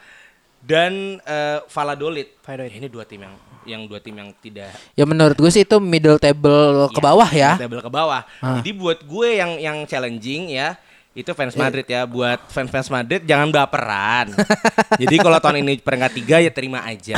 [0.60, 2.34] dan eh, Valladolid.
[2.42, 2.74] Valladolid.
[2.74, 5.82] Ya, ini dua tim yang yang dua tim yang tidak Ya menurut gue sih itu
[5.82, 7.52] middle table ke Iya, bawah ya.
[7.58, 8.22] table ke bawah.
[8.38, 8.62] Ah.
[8.62, 10.78] Jadi buat gue yang yang challenging ya
[11.16, 14.36] itu fans Madrid ya buat fans fans Madrid jangan baperan.
[15.02, 17.16] Jadi kalau tahun ini peringkat tiga ya terima aja.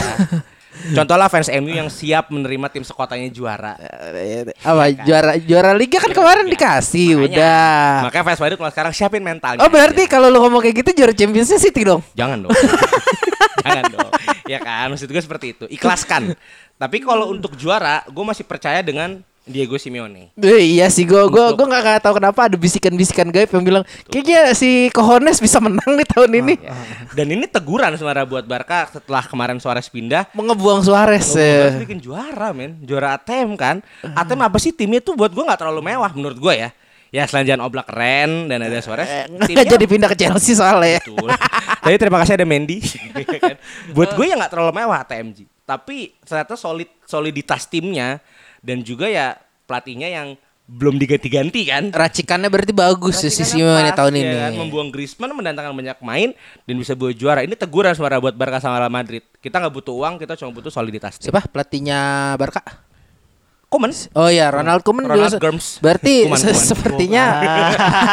[0.93, 3.73] Contohlah fans MU yang siap menerima tim sekotanya juara.
[4.61, 7.89] Apa juara juara liga kan kemarin dikasih Makanya- udah.
[8.05, 9.65] Makanya fans Madrid mulai sekarang siapin mentalnya.
[9.65, 10.13] Oh berarti aja.
[10.13, 12.05] kalau lu ngomong kayak gitu juara Champions City dong.
[12.13, 12.53] jangan dong.
[13.65, 14.11] jangan dong.
[14.45, 15.65] Ya kan maksud gue seperti itu.
[15.73, 16.37] Ikhlaskan.
[16.77, 20.35] Tapi kalau untuk juara, gue masih percaya dengan Diego Simeone.
[20.35, 24.51] Eh, iya sih gua Untuk- gua nggak tahu kenapa ada bisikan-bisikan gaib yang bilang kayaknya
[24.51, 26.53] si Cohones bisa menang nih tahun ini.
[26.59, 26.75] Ya.
[27.15, 30.27] Dan ini teguran sebenarnya buat Barca setelah kemarin Suarez pindah.
[30.35, 31.31] Mengebuang Suarez.
[31.31, 31.81] Ngomong eh.
[31.87, 35.81] bikin juara men Juara ATM kan ATM apa sih timnya tuh buat gue nggak terlalu
[35.81, 36.69] mewah menurut gue ya
[37.07, 40.99] Ya selain Jan Oblak keren dan ada Suarez Eh, Nggak jadi pindah ke Chelsea soalnya.
[40.99, 41.31] Betul
[41.79, 42.83] Tapi terima kasih ada Mendy?
[43.95, 48.19] Buat gue ya nggak terlalu mewah ATMG Tapi ternyata solid soliditas timnya
[48.61, 50.27] Dan juga ya pelatihnya yang
[50.67, 54.35] belum diganti-ganti kan Racikannya berarti bagus sih si Racikannya Simeone pas, tahun ya ini.
[54.35, 54.51] kan?
[54.59, 56.29] Membuang Griezmann mendatangkan banyak main
[56.67, 57.39] dan bisa buat juara.
[57.47, 59.23] Ini teguran suara buat Barca sama Real Madrid.
[59.39, 61.15] Kita nggak butuh uang, kita cuma butuh soliditas.
[61.23, 62.86] Siapa pelatihnya Barca?
[63.67, 63.91] Koeman.
[64.15, 65.77] Oh ya Ronald Koeman Ronald Germs.
[65.77, 66.63] Berarti Koeman, se- Koeman.
[66.65, 67.23] sepertinya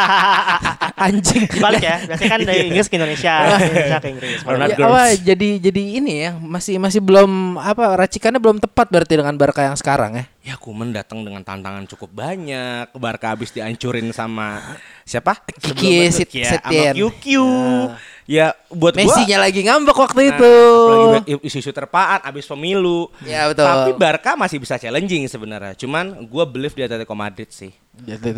[1.07, 1.47] anjing.
[1.47, 1.97] Dibalik ya.
[2.03, 4.37] Biasanya kan dari Inggris ke Indonesia, Indonesia ke Inggris.
[4.43, 4.91] Ronald Ya, Germs.
[4.91, 9.63] apa, jadi jadi ini ya masih masih belum apa racikannya belum tepat berarti dengan Barca
[9.63, 10.25] yang sekarang ya.
[10.45, 12.91] Ya Kuman datang dengan tantangan cukup banyak.
[12.93, 14.61] Barca habis dihancurin sama
[15.01, 15.39] siapa?
[15.55, 16.51] Kiki ya, Setien.
[16.51, 17.25] sama QQ.
[17.25, 17.95] Ya
[18.67, 20.53] buat gua Messi-nya lagi ngambek waktu Nah, itu.
[20.89, 23.13] apalagi isu-isu terpaan abis pemilu.
[23.21, 23.63] Ya, betul.
[23.63, 25.77] Tapi Barca masih bisa challenging sebenarnya.
[25.77, 27.69] Cuman gua believe di Atletico Madrid sih.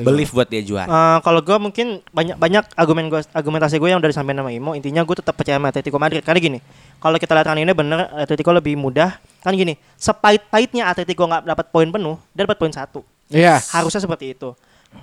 [0.03, 0.85] Believe buat dia juara.
[0.85, 4.77] Eh, kalau gue mungkin banyak banyak argumen gua, argumentasi gue yang udah disampaikan sama Imo
[4.77, 6.59] intinya gue tetap percaya sama Atletico Madrid karena gini
[6.99, 11.65] kalau kita lihat tahun ini bener Atletico lebih mudah kan gini sepait-paitnya Atletico nggak dapat
[11.69, 13.57] poin penuh dia dapat poin satu Iya.
[13.73, 14.53] harusnya seperti itu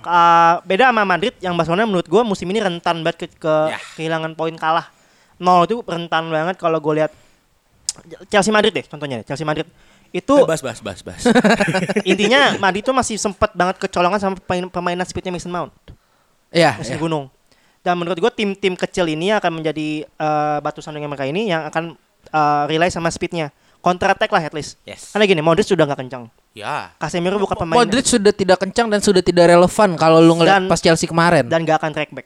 [0.01, 3.79] Ka- beda sama Madrid yang Barcelona menurut gue musim ini rentan banget ke, ke Ya.
[3.95, 4.89] kehilangan poin kalah
[5.35, 7.11] nol itu rentan banget kalau gue lihat
[8.27, 9.65] Chelsea Madrid deh contohnya deh, Chelsea Madrid
[10.11, 11.21] itu Bas bas bas bas.
[12.11, 15.71] intinya Madrid tuh masih sempat banget kecolongan sama pemain permainan speednya Mason Mount
[16.49, 16.79] Iya.
[16.79, 17.01] Mesin iya.
[17.01, 17.25] Gunung.
[17.81, 21.93] Dan menurut gue tim-tim kecil ini akan menjadi eh, batu sandungan mereka ini yang akan
[22.25, 23.51] eh, rely sama speednya.
[23.85, 24.81] Counter attack lah at least.
[24.81, 25.13] Yes.
[25.13, 26.25] Karena gini, Modric sudah nggak kencang.
[26.57, 26.89] Ya.
[26.97, 30.71] Casemiro bukan pemain Modric sudah tidak kencang dan sudah tidak relevan kalau lu ngeliat Dan-
[30.71, 31.45] pas Chelsea kemarin.
[31.45, 32.25] dan nggak akan track back.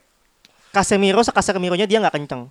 [0.72, 2.48] Casemiro sekasemironya dia nggak kencang.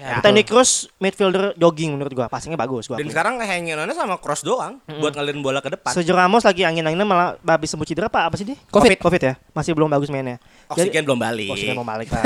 [0.00, 0.24] Ya.
[0.24, 2.96] Toni Kroos midfielder jogging menurut gua, passingnya bagus gua.
[2.96, 3.12] Dan akuin.
[3.12, 5.92] sekarang hangingannya sama cross doang buat ngalirin bola ke depan.
[5.92, 8.56] Sergio Ramos lagi angin-anginnya malah habis sembuh cedera apa apa sih dia?
[8.72, 8.96] Covid.
[8.96, 10.40] Covid ya, masih belum bagus mainnya.
[10.72, 11.52] Jadi- Oksigen belum balik.
[11.52, 12.24] Oksigen mau balik lah.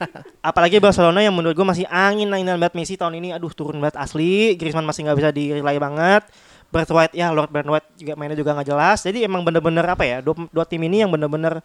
[0.52, 3.32] Apalagi Barcelona yang menurut gue masih angin-anginan banget Messi tahun ini.
[3.32, 4.52] Aduh turun banget asli.
[4.60, 6.28] Griezmann masih nggak bisa direlay banget.
[6.68, 9.00] Brad White ya Lord Brad White juga mainnya juga nggak jelas.
[9.00, 11.64] Jadi emang bener-bener apa ya dua, dua tim ini yang bener-bener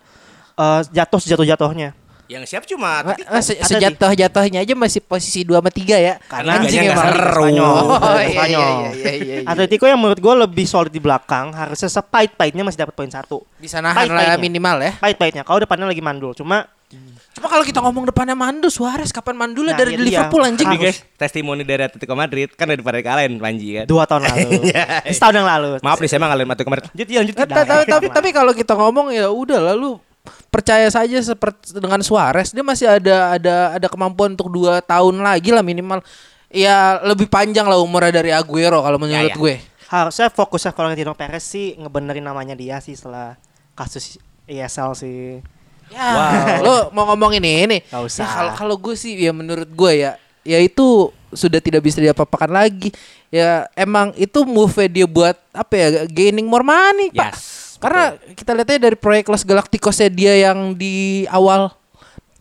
[0.56, 1.92] eh, jatuh sejatuh jatuhnya.
[2.30, 6.14] Yang siap cuma Nah, se- sejatuh-jatuhnya aja masih posisi 2 sama 3 ya.
[6.22, 7.06] Karena Anjing emang.
[7.10, 7.46] seru.
[7.58, 9.38] Oh, iya, iya, iya, iya, iya.
[9.44, 13.42] Atletico yang menurut gue lebih solid di belakang harusnya sepait-paitnya masih dapat poin satu.
[13.58, 14.92] Bisa nahan lah minimal ya.
[14.96, 15.42] Pait-paitnya.
[15.42, 16.32] Kalau depannya lagi mandul.
[16.32, 16.70] Cuma
[17.30, 20.02] Cuma kalau kita ngomong depannya Mandul Suarez kapan Mandulnya Nah, dari iya.
[20.26, 20.66] Liverpool anjing.
[20.66, 23.86] Ini guys, testimoni dari Atletico Madrid kan udah pada kalahin Panji kan.
[23.86, 24.74] dua tahun lalu.
[25.14, 25.70] Setahun yang lalu.
[25.80, 26.90] Maaf nih saya emang ngalahin Atletico Madrid.
[26.90, 27.36] Lanjut lanjut.
[27.38, 30.02] Ta- ta- tapi tapi kalau kita ngomong ya udah lalu
[30.50, 35.54] percaya saja seperti dengan Suarez dia masih ada ada ada kemampuan untuk dua tahun lagi
[35.54, 36.02] lah minimal.
[36.50, 39.38] Ya lebih panjang lah umurnya dari Aguero kalau menurut ya.
[39.38, 39.56] gue.
[39.90, 43.38] Harusnya fokusnya Florentino Perez sih ngebenerin namanya dia sih setelah
[43.78, 44.18] kasus
[44.50, 45.42] ESL sih.
[45.90, 47.78] ya lo mau ngomong ini ini.
[47.94, 48.26] Usah.
[48.26, 52.50] Ya, kalau kalau gue sih ya menurut gue ya ya itu sudah tidak bisa diapa-apakan
[52.50, 52.90] lagi.
[53.30, 57.38] Ya emang itu move dia buat apa ya gaining more money pak.
[57.38, 58.04] Yes, karena
[58.36, 61.72] kita lihatnya dari proyek Los Galacticos dia yang di awal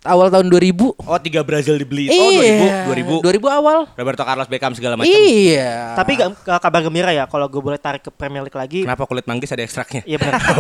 [0.09, 1.05] awal tahun 2000.
[1.05, 2.09] Oh, tiga Brazil dibeli.
[2.09, 3.39] Oh, 2000, 2000.
[3.45, 3.79] 2000 awal.
[3.93, 5.11] Roberto Carlos Beckham segala macam.
[5.11, 5.99] Iya.
[5.99, 8.87] Tapi gak, gak kabar gembira ya kalau gue boleh tarik ke Premier League lagi.
[8.87, 10.03] Kenapa kulit manggis ada ekstraknya?
[10.09, 10.41] Iya benar.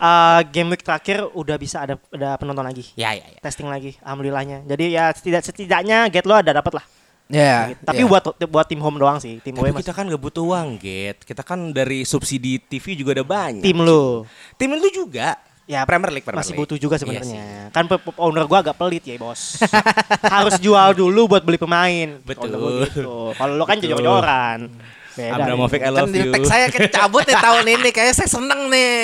[0.00, 2.88] Eh, game week terakhir udah bisa ada ada penonton lagi.
[2.96, 3.38] Ya, ya, ya.
[3.44, 4.64] Testing lagi, alhamdulillahnya.
[4.64, 6.84] Jadi ya setidak setidaknya get lo ada dapat lah.
[7.30, 7.70] Ya.
[7.70, 7.82] Gitu.
[7.82, 8.06] Tapi ya.
[8.06, 11.22] buat buat tim home doang sih, tim Tapi kita kan gak butuh uang, Get.
[11.22, 13.62] Kita kan dari subsidi TV juga ada banyak.
[13.62, 14.26] tim lu.
[14.54, 15.38] Tim lu juga.
[15.64, 16.66] Ya Premier League, Premier masih League.
[16.66, 17.44] butuh juga Iya sebenarnya.
[17.70, 19.62] kan pe- pe- owner gua agak pelit ya, Bos.
[20.34, 22.18] Harus jual dulu buat beli pemain.
[22.20, 22.90] Betul.
[22.90, 23.06] Gitu.
[23.32, 24.66] Kalau lo kan jor-joran.
[25.10, 25.36] Beda.
[25.36, 26.32] Abramovic, I Kan love di you.
[26.32, 28.94] tag saya kan cabut nih tahun ini kayaknya saya seneng nih.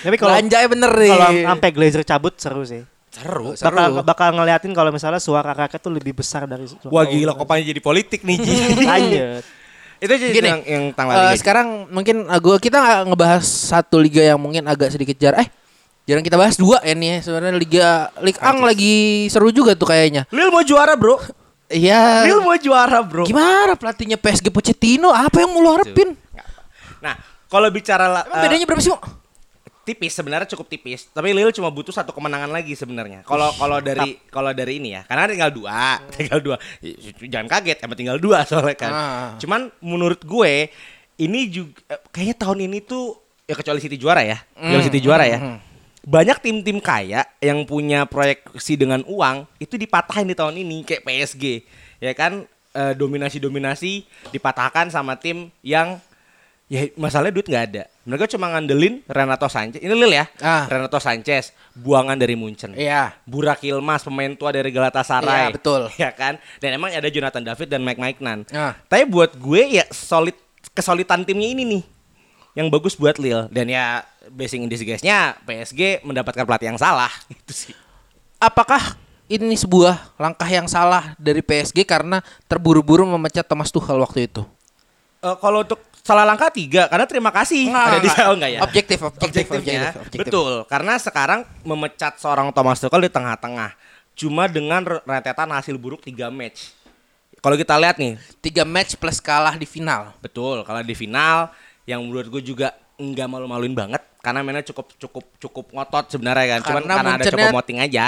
[0.00, 1.10] Tapi kalau- Belanjanya bener nih.
[1.10, 2.80] Kalau sampai Glazer cabut seru sih.
[3.14, 3.54] Seru.
[3.54, 7.70] Bakal, bakal ngeliatin kalau misalnya suara rakyat tuh lebih besar dari suara Wah gila kopanya
[7.70, 8.54] jadi politik nih Ji.
[8.90, 9.42] Lanjut.
[9.94, 13.44] Itu jadi Gini, yang, yang tentang La Eh, sekarang mungkin uh, gua kita nggak ngebahas
[13.46, 15.46] satu liga yang mungkin agak sedikit jar eh
[16.04, 17.18] jarang kita bahas dua ya nih ya.
[17.22, 17.88] sebenarnya liga
[18.20, 21.16] Liga Ang lagi seru juga tuh kayaknya Lil mau juara bro.
[21.72, 23.24] iya Lil mau juara bro.
[23.24, 26.12] gimana pelatihnya PSG Pochettino apa yang mau lo harapin
[27.00, 27.16] Nah
[27.48, 29.00] kalau bicara emang eh, bedanya berapa sih Mo?
[29.84, 31.06] Tipis sebenarnya cukup tipis.
[31.12, 33.22] Tapi Lil cuma butuh satu kemenangan lagi sebenarnya.
[33.28, 36.56] Kalau kalau dari kalau dari ini ya, karena tinggal dua, tinggal dua.
[37.20, 38.92] Jangan kaget, emang tinggal dua soalnya kan.
[38.92, 39.30] Ah.
[39.36, 40.72] Cuman menurut gue
[41.20, 45.24] ini juga eh, kayaknya tahun ini tuh ya kecuali City juara ya, kecuali City juara
[45.28, 45.38] ya.
[46.04, 51.44] Banyak tim-tim kaya yang punya proyeksi dengan uang itu dipatahin di tahun ini kayak PSG,
[52.00, 52.44] ya kan
[52.74, 54.02] Eh, dominasi-dominasi
[54.34, 55.94] dipatahkan sama tim yang
[56.64, 57.82] ya masalahnya duit nggak ada.
[58.04, 59.80] Mereka cuma ngandelin Renato Sanchez.
[59.80, 60.24] Ini Lil ya.
[60.40, 60.64] Ah.
[60.68, 62.72] Renato Sanchez buangan dari Munchen.
[62.74, 65.48] iya Burak Yilmaz pemain tua dari Galatasaray.
[65.48, 65.88] Iya, betul.
[66.02, 66.36] Ya kan?
[66.60, 68.44] Dan emang ada Jonathan David dan Mike Maignan.
[68.52, 68.76] Ah.
[68.86, 70.36] Tapi buat gue ya solid
[70.72, 71.82] kesolidan timnya ini nih
[72.54, 77.50] yang bagus buat Lille dan ya basing in disguise-nya PSG mendapatkan pelatih yang salah itu
[77.50, 77.74] sih.
[78.38, 78.94] apakah
[79.26, 84.46] ini sebuah langkah yang salah dari PSG karena terburu-buru memecat Thomas Tuchel waktu itu
[85.18, 87.72] Eh, kalau untuk salah langkah tiga karena terima kasih.
[87.72, 88.60] Enggak, ada di oh, enggak ya?
[88.60, 90.18] Objektif, objektif, Objektifnya, objektif, objektif.
[90.20, 93.72] betul karena sekarang memecat seorang Thomas Tuchel di tengah-tengah.
[94.14, 96.76] Cuma dengan re- rentetan hasil buruk tiga match.
[97.40, 98.20] Kalau kita lihat nih.
[98.44, 100.12] Tiga match plus kalah di final.
[100.20, 101.48] Betul kalau di final.
[101.88, 106.60] Yang menurut gue juga nggak malu-maluin banget karena mainnya cukup cukup cukup ngotot sebenarnya kan.
[106.64, 108.04] Cuman Karena karena ada copo moting aja.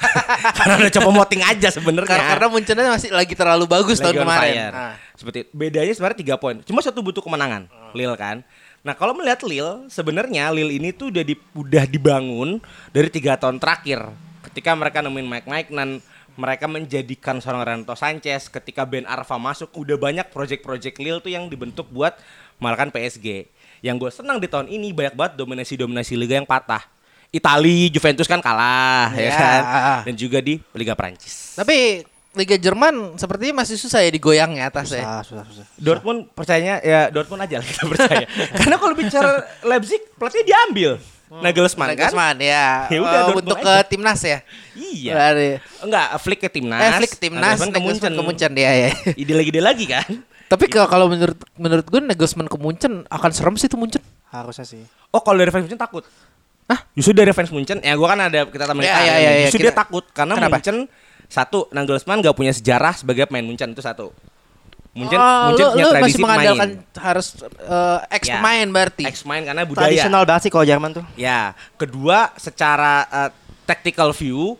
[0.58, 2.08] karena ada copo moting aja sebenarnya.
[2.08, 4.56] Karena, karena Munchennya masih lagi terlalu bagus Lagi tahun kemarin.
[4.72, 4.94] Nah.
[5.20, 5.50] Seperti itu.
[5.52, 6.56] bedanya sebenarnya tiga poin.
[6.64, 7.68] Cuma satu butuh kemenangan.
[7.92, 8.40] Lil kan.
[8.80, 12.56] Nah kalau melihat Lil, sebenarnya Lil ini tuh udah di, udah dibangun
[12.88, 14.08] dari tiga tahun terakhir.
[14.48, 16.00] Ketika mereka nemuin Mike Maignan,
[16.32, 18.48] mereka menjadikan seorang Renato Sanchez.
[18.48, 22.16] Ketika Ben Arfa masuk, udah banyak project-project Lil tuh yang dibentuk buat
[22.56, 23.44] mengalahkan PSG.
[23.84, 26.80] Yang gue senang di tahun ini banyak banget dominasi-dominasi liga yang patah.
[27.28, 29.36] Itali, Juventus kan kalah, ya Ya.
[29.36, 29.62] kan?
[30.08, 31.54] Dan juga di Liga Prancis.
[31.54, 32.02] Tapi
[32.40, 35.04] Liga Jerman sepertinya masih susah ya digoyangnya atasnya.
[35.20, 35.66] Susah, susah, susah.
[35.76, 38.24] Dortmund percayanya ya Dortmund aja lah kita percaya.
[38.58, 39.30] Karena kalau bicara
[39.62, 40.90] Leipzig pelatihnya diambil.
[41.30, 42.10] Nagelsmann kan?
[42.10, 42.90] Nagelsmann ya.
[42.90, 43.86] Ya udah, Dortmund untuk ke aja.
[43.86, 44.38] timnas ya.
[44.72, 45.12] Iya.
[45.14, 45.48] Dari
[45.78, 46.80] Enggak, Flick ke timnas.
[46.80, 47.86] eh Flick ke timnas, Nagelsmann ke Munchen.
[48.02, 48.88] Nagelsmann ke Munchen dia ya.
[49.14, 50.06] Ide lagi dia lagi kan?
[50.48, 54.02] Tapi kalau kalau menurut menurut gue Nagelsmann ke Munchen akan serem sih itu Munchen.
[54.26, 54.82] Harusnya sih.
[55.10, 56.02] Oh, kalau dari fans Munchen takut.
[56.66, 56.86] Hah?
[56.94, 59.58] Justru dari fans Munchen, ya gua kan ada kita teman Ya, ya, ya, ya, Justru
[59.58, 60.54] kita- dia takut karena Kenapa?
[60.56, 60.76] Munchen
[61.30, 64.10] satu Nagelsmann gak punya sejarah sebagai pemain Munchen itu satu.
[64.90, 66.98] Munchen, Oh, Munchen lu, punya lu tradisi masih mengandalkan main.
[66.98, 68.34] harus eh, ex Ya.
[68.42, 69.04] pemain berarti.
[69.06, 69.86] Ex main karena budaya.
[69.86, 71.04] Tradisional banget sih kalau Jerman tuh.
[71.14, 73.30] Ya, kedua secara uh,
[73.62, 74.58] tactical view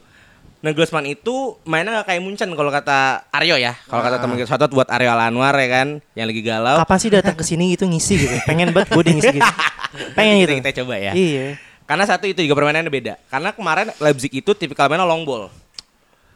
[0.60, 3.74] Nagelsmann itu mainnya gak kayak Munchen kalau kata Aryo ya.
[3.88, 6.76] Kalau kata teman kita buat Aryo Anwar ya kan yang lagi galau.
[6.84, 8.36] Kapan sih datang ke sini gitu ngisi gitu.
[8.44, 9.52] Pengen banget gue ngisi gitu.
[10.16, 10.52] Pengen gitu.
[10.60, 11.12] Kita, kita coba ya.
[11.16, 11.56] Iya.
[11.88, 13.18] Karena satu itu juga permainannya beda.
[13.32, 15.48] Karena kemarin Leipzig itu tipikal mainnya long ball,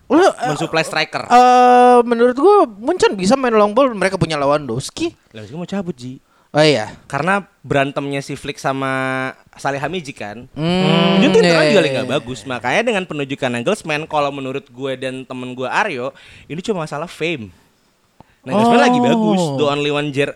[0.05, 1.25] Lu eh, mensuplai striker.
[1.25, 5.17] eh, menurut gue Munchen bisa main long ball mereka punya Lewandowski.
[5.33, 6.21] Leipzig mau cabut Ji.
[6.55, 6.95] Oh iya.
[7.11, 8.93] Karena berantemnya si Flick sama
[9.59, 10.47] Salih Hamidji kan.
[10.55, 12.15] Hmm, tuh internal iya, juga iya, lagi nggak iya.
[12.15, 12.41] bagus.
[12.47, 16.15] Makanya dengan penunjukan Nagelsmann, kalau menurut gue dan temen gue Aryo,
[16.47, 17.51] ini cuma masalah fame.
[18.47, 18.85] Nagelsmann Oh.
[18.87, 19.43] lagi bagus.
[19.59, 20.31] The only one jer,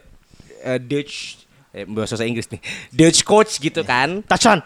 [0.67, 1.39] eh, Dutch,
[1.79, 2.61] eh, bahasa Inggris nih,
[2.91, 4.27] Dutch coach gitu kan.
[4.27, 4.59] Touchdown.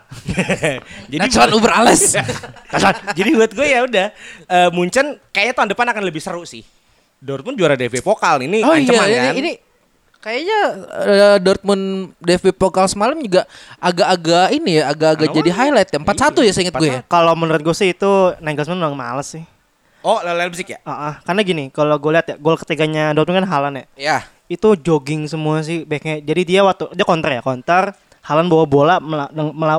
[1.12, 2.16] Jadi Nathan Uber Ales.
[3.18, 4.06] Jadi buat gue ya udah
[4.48, 6.64] eh, Munchen kayaknya tahun depan akan lebih seru sih.
[7.22, 9.34] Dortmund juara DFB Pokal ini oh ancaman iya, kan.
[9.38, 9.52] ini, ini
[10.22, 10.58] kayaknya
[11.06, 13.46] eh, Dortmund DFB Pokal semalam juga
[13.78, 15.98] agak-agak ini ya, agak-agak jadi highlight ya.
[16.02, 17.00] 4-1 ya seingat gue ya.
[17.06, 18.10] Kalau menurut gue sih itu
[18.42, 19.44] Nagelsmann memang males sih.
[20.02, 20.82] Oh, Leipzig ya?
[20.82, 21.14] Ah, ah.
[21.22, 23.86] karena gini, kalau gue lihat ya, gol ketiganya Dortmund kan Haaland ya.
[23.94, 24.18] Ya.
[24.52, 26.20] Itu jogging semua sih backnya.
[26.20, 28.94] Jadi dia waktu dia counter ya, counter Haaland bawa bola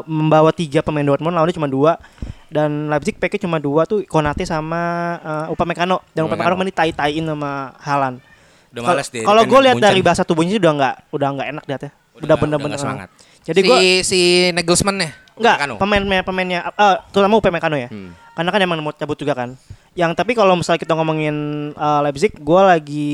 [0.04, 1.96] membawa tiga pemain Dortmund lawannya cuma dua
[2.52, 7.72] dan Leipzig packnya cuma dua tuh Konate sama uh, Upamecano dan Upamecano main tai-taiin sama.
[8.74, 9.24] Udah males dia.
[9.24, 11.92] Kalau Dia gue lihat dari bahasa tubuhnya sih udah nggak udah nggak enak liatnya.
[12.20, 13.10] Udah Udah bener-bener semangat.
[13.48, 15.10] Jadi si, gue si Nagelsmann ya.
[15.34, 17.88] Enggak, pemainnya pemainnya eh terutama Upamecano ya.
[17.88, 18.12] Hmm.
[18.36, 19.56] Karena kan emang mau cabut juga kan.
[19.96, 21.36] Yang tapi kalau misalnya kita ngomongin
[21.72, 23.12] eh, Leipzig, gue lagi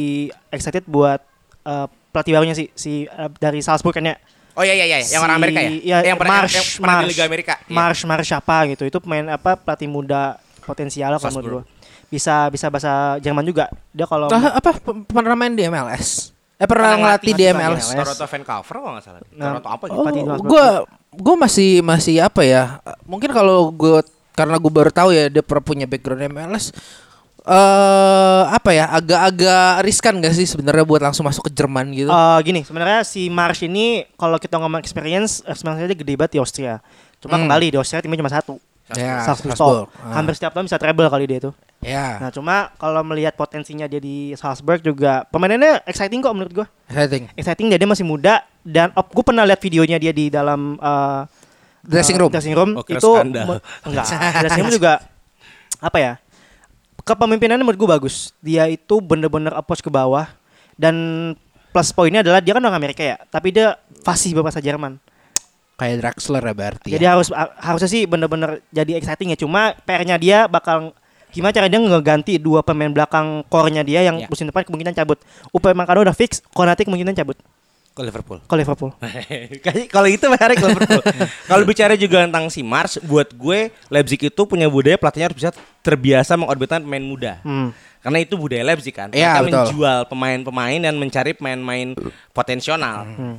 [0.49, 1.21] excited buat
[1.69, 4.17] eh, pelatih barunya sih si eh, dari Salzburg kan ya.
[4.51, 5.69] Oh iya iya iya, yang orang Si- Amerika ya?
[5.71, 7.11] iya, yang pernah Marsh, yang pernah di Marsh.
[7.13, 7.53] Liga Amerika.
[7.61, 7.71] Iya.
[7.71, 8.83] Marsh Marsh siapa gitu.
[8.83, 11.63] Itu pemain apa pelatih muda potensial kalau menurut gue.
[12.09, 13.69] Bisa bisa bahasa Jerman juga.
[13.89, 16.33] Dia kalau Ah, apa pernah main di MLS?
[16.55, 17.85] Eh pernah Pernah ngelatih di MLS.
[17.93, 19.21] Toronto Vancouver kalau nggak salah.
[19.31, 19.93] Nah, Toronto apa gitu?
[19.93, 20.49] Oh, Pelatih di Salzburg.
[20.49, 20.67] gue
[21.15, 22.63] gue masih masih apa ya?
[23.05, 24.03] Mungkin kalau gue
[24.33, 26.75] karena gue baru tahu ya dia pernah punya background MLS.
[27.49, 28.85] Eh apa ya?
[28.87, 32.07] Agak-agak riskan gak sih sebenarnya buat langsung masuk ke Jerman gitu?
[32.07, 36.39] Eh, gini, sebenarnya si Marsh ini kalau kita ngomong experience, experience dia gede banget di
[36.39, 36.77] Austria.
[37.17, 37.49] Cuma Hmm.
[37.49, 38.61] kembali di Austria timnya cuma satu.
[38.89, 39.53] Ya, Salzburg.
[39.53, 39.87] Salzburg.
[39.97, 40.17] Ah.
[40.17, 41.51] Hampir setiap tahun bisa treble kali dia itu.
[41.79, 46.67] ya, Nah, cuma kalau melihat potensinya dia di Salzburg juga pemainnya exciting kok menurut gua.
[47.05, 47.29] think.
[47.33, 51.21] Exciting dia, dia masih muda dan op, gua pernah lihat videonya dia di dalam eh,
[51.79, 52.29] Dressing room.
[52.29, 53.09] Dressing room Oh, itu
[53.85, 54.05] enggak.
[54.43, 54.93] dressing room juga
[55.79, 56.13] apa ya?
[57.01, 58.31] Kepemimpinannya menurut gua bagus.
[58.39, 60.27] Dia itu bener-bener approach ke bawah
[60.75, 60.95] dan
[61.69, 64.97] plus poinnya adalah dia kan orang Amerika ya, tapi dia fasih berbahasa Jerman.
[65.79, 66.87] Kayak Draxler ya berarti.
[66.91, 69.37] Jadi harus ha- harusnya sih bener-bener jadi exciting ya.
[69.39, 70.91] Cuma PR-nya dia bakal
[71.31, 74.27] gimana cara dia ngeganti dua pemain belakang core-nya dia yang Ya.
[74.27, 75.21] musim depan kemungkinan cabut.
[75.55, 77.39] Upamecano udah fix, Konate kemungkinan cabut
[77.89, 78.39] Ke Liverpool.
[78.39, 78.91] ke Liverpool.
[79.95, 81.03] Kalau itu menarik Liverpool.
[81.51, 85.51] Kalau bicara juga tentang si Mars, buat gue Leipzig itu punya budaya pelatihnya harus bisa
[85.83, 87.43] terbiasa mengorbitkan pemain muda.
[87.43, 87.75] Hmm.
[87.99, 89.11] Karena itu budaya Leipzig kan.
[89.11, 89.59] Iya, Mereka betul.
[89.59, 91.99] menjual pemain-pemain dan mencari pemain-pemain
[92.31, 92.79] potensial,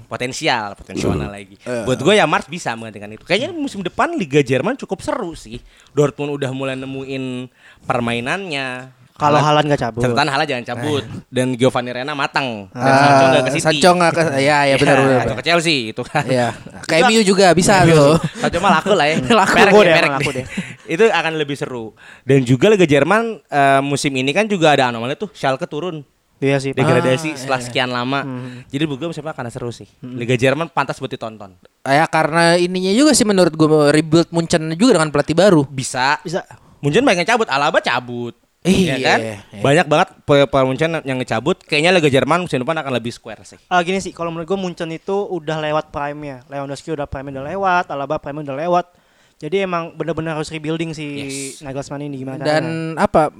[0.05, 1.57] potensial, potensial lagi.
[1.89, 3.25] Buat gue ya Mars bisa menggantikan itu.
[3.25, 5.65] Kayaknya musim depan Liga Jerman cukup seru sih.
[5.97, 7.49] Dortmund udah mulai nemuin
[7.89, 9.00] permainannya.
[9.21, 10.01] Kalau Halan nggak cabut.
[10.01, 13.63] Catatan Hala jangan cabut dan Giovanni Rena matang dan Ah, Sancho nggak ke City.
[13.63, 15.21] Sancho nggak ke ya ya benar Iya, benar.
[15.21, 16.25] Sancho ke Chelsea itu kan.
[16.25, 16.49] Ya.
[16.83, 18.17] Kayak MU juga bisa tuh.
[18.35, 19.17] Sancho mah laku lah ya.
[19.41, 20.45] Laku Merek deh, ya, merek laku deh.
[20.95, 21.93] itu akan lebih seru.
[22.23, 26.01] Dan juga Liga Jerman eh, musim ini kan juga ada anomali tuh Schalke turun
[26.41, 26.73] Iya sih.
[26.73, 27.69] degradasi Ah, setelah iya, iya.
[27.69, 28.21] sekian lama.
[28.67, 29.85] Jadi buat gue musim depan akan seru sih.
[30.01, 31.53] Liga Jerman pantas buat ditonton.
[31.85, 35.69] Ya karena ininya juga sih menurut gue rebuild Munchen juga dengan pelatih baru.
[35.69, 36.17] Bisa.
[36.21, 36.49] Bisa.
[36.81, 38.33] Munchen banyak cabut, Alaba cabut.
[38.61, 39.19] Iya, Ya kan?
[39.25, 39.37] iya.
[39.65, 41.65] Banyak banget pemain Munchen yang ngecabut.
[41.65, 43.57] Kayaknya Liga Jerman musim depan akan lebih square sih.
[43.73, 46.45] Ah gini sih, kalau menurut gue Munchen itu udah lewat prime-nya.
[46.45, 49.00] Lewandowski udah prime udah lewat, Alaba prime udah lewat.
[49.41, 51.65] Jadi emang bener-bener harus rebuilding si Yes.
[51.65, 53.33] Nagelsmann ini gimana Dan apa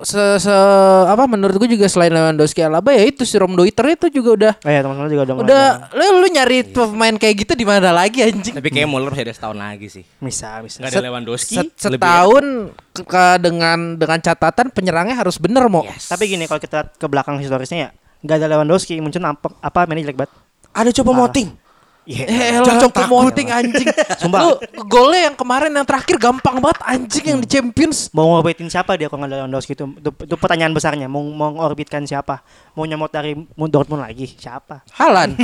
[0.00, 0.54] se, se
[1.04, 4.52] apa menurut gue juga selain Lewandowski Alaba ya itu si Rom Doiter itu juga udah
[4.62, 8.22] Oh iya teman-teman juga udah udah lu, lu nyari pemain kayak gitu di mana lagi
[8.22, 8.54] anjing?
[8.54, 10.04] Tapi kayaknya Muller masih ada setahun lagi sih.
[10.22, 10.86] bisa bisa.
[10.86, 11.54] Nggak ada Lewandowski.
[11.58, 12.44] Set- lebih setahun
[12.94, 15.82] ke, ke- dengan dengan catatan penyerangnya harus bener mau.
[15.82, 17.90] Tapi gini kalau kita ke belakang historisnya ya,
[18.22, 20.32] nggak ada Lewandowski, Munchen apa apa mainnya jelek banget.
[20.70, 21.20] Ada coba Parah.
[21.26, 21.48] moting.
[22.08, 22.24] Iya.
[22.26, 23.88] Eh, lo coba moting anjing.
[24.16, 24.40] Sumpah.
[24.40, 24.50] Lu
[24.88, 28.08] golnya yang kemarin yang terakhir gampang banget anjing yang di Champions.
[28.16, 31.06] Mau ngorbitin siapa dia kalau nggak Lewandowski itu, itu, itu pertanyaan besarnya.
[31.06, 32.40] Mau mau ngorbitkan siapa?
[32.72, 34.80] Mau nyemot dari Dortmund lagi siapa?
[34.96, 35.36] Halan.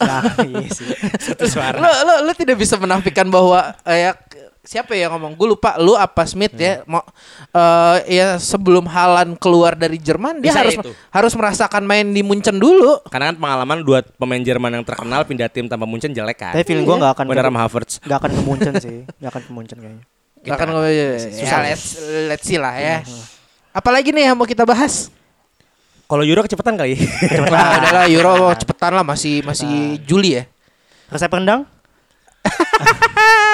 [0.00, 0.88] Nah, iya sih.
[1.76, 4.12] lo, lo, lo tidak bisa menafikan bahwa eh, ya,
[4.66, 5.38] siapa ya yang ngomong?
[5.38, 5.78] Gue lupa.
[5.78, 6.82] Lu apa Smith ya?
[6.84, 7.00] Mau
[7.54, 10.90] eh, ya sebelum Halan keluar dari Jerman dia Bisa harus itu.
[11.14, 12.98] harus merasakan main di Munchen dulu.
[13.06, 16.52] Karena kan pengalaman dua pemain Jerman yang terkenal pindah tim tanpa Munchen jelek kan.
[16.52, 17.94] Tapi feeling gue nggak akan Bener ke, sama Havertz.
[18.02, 20.04] nggak akan ke Munchen sih, nggak akan ke Munchen kayaknya.
[20.46, 21.06] Nggak kan gue ya,
[21.66, 21.86] let's,
[22.30, 22.96] let's see lah ya.
[23.70, 25.08] Apalagi nih yang mau kita bahas?
[26.06, 26.94] Kalau Euro kecepatan kali.
[27.50, 30.46] Nah, adalah Euro cepetan lah masih masih Juli ya.
[31.10, 31.66] Resep rendang?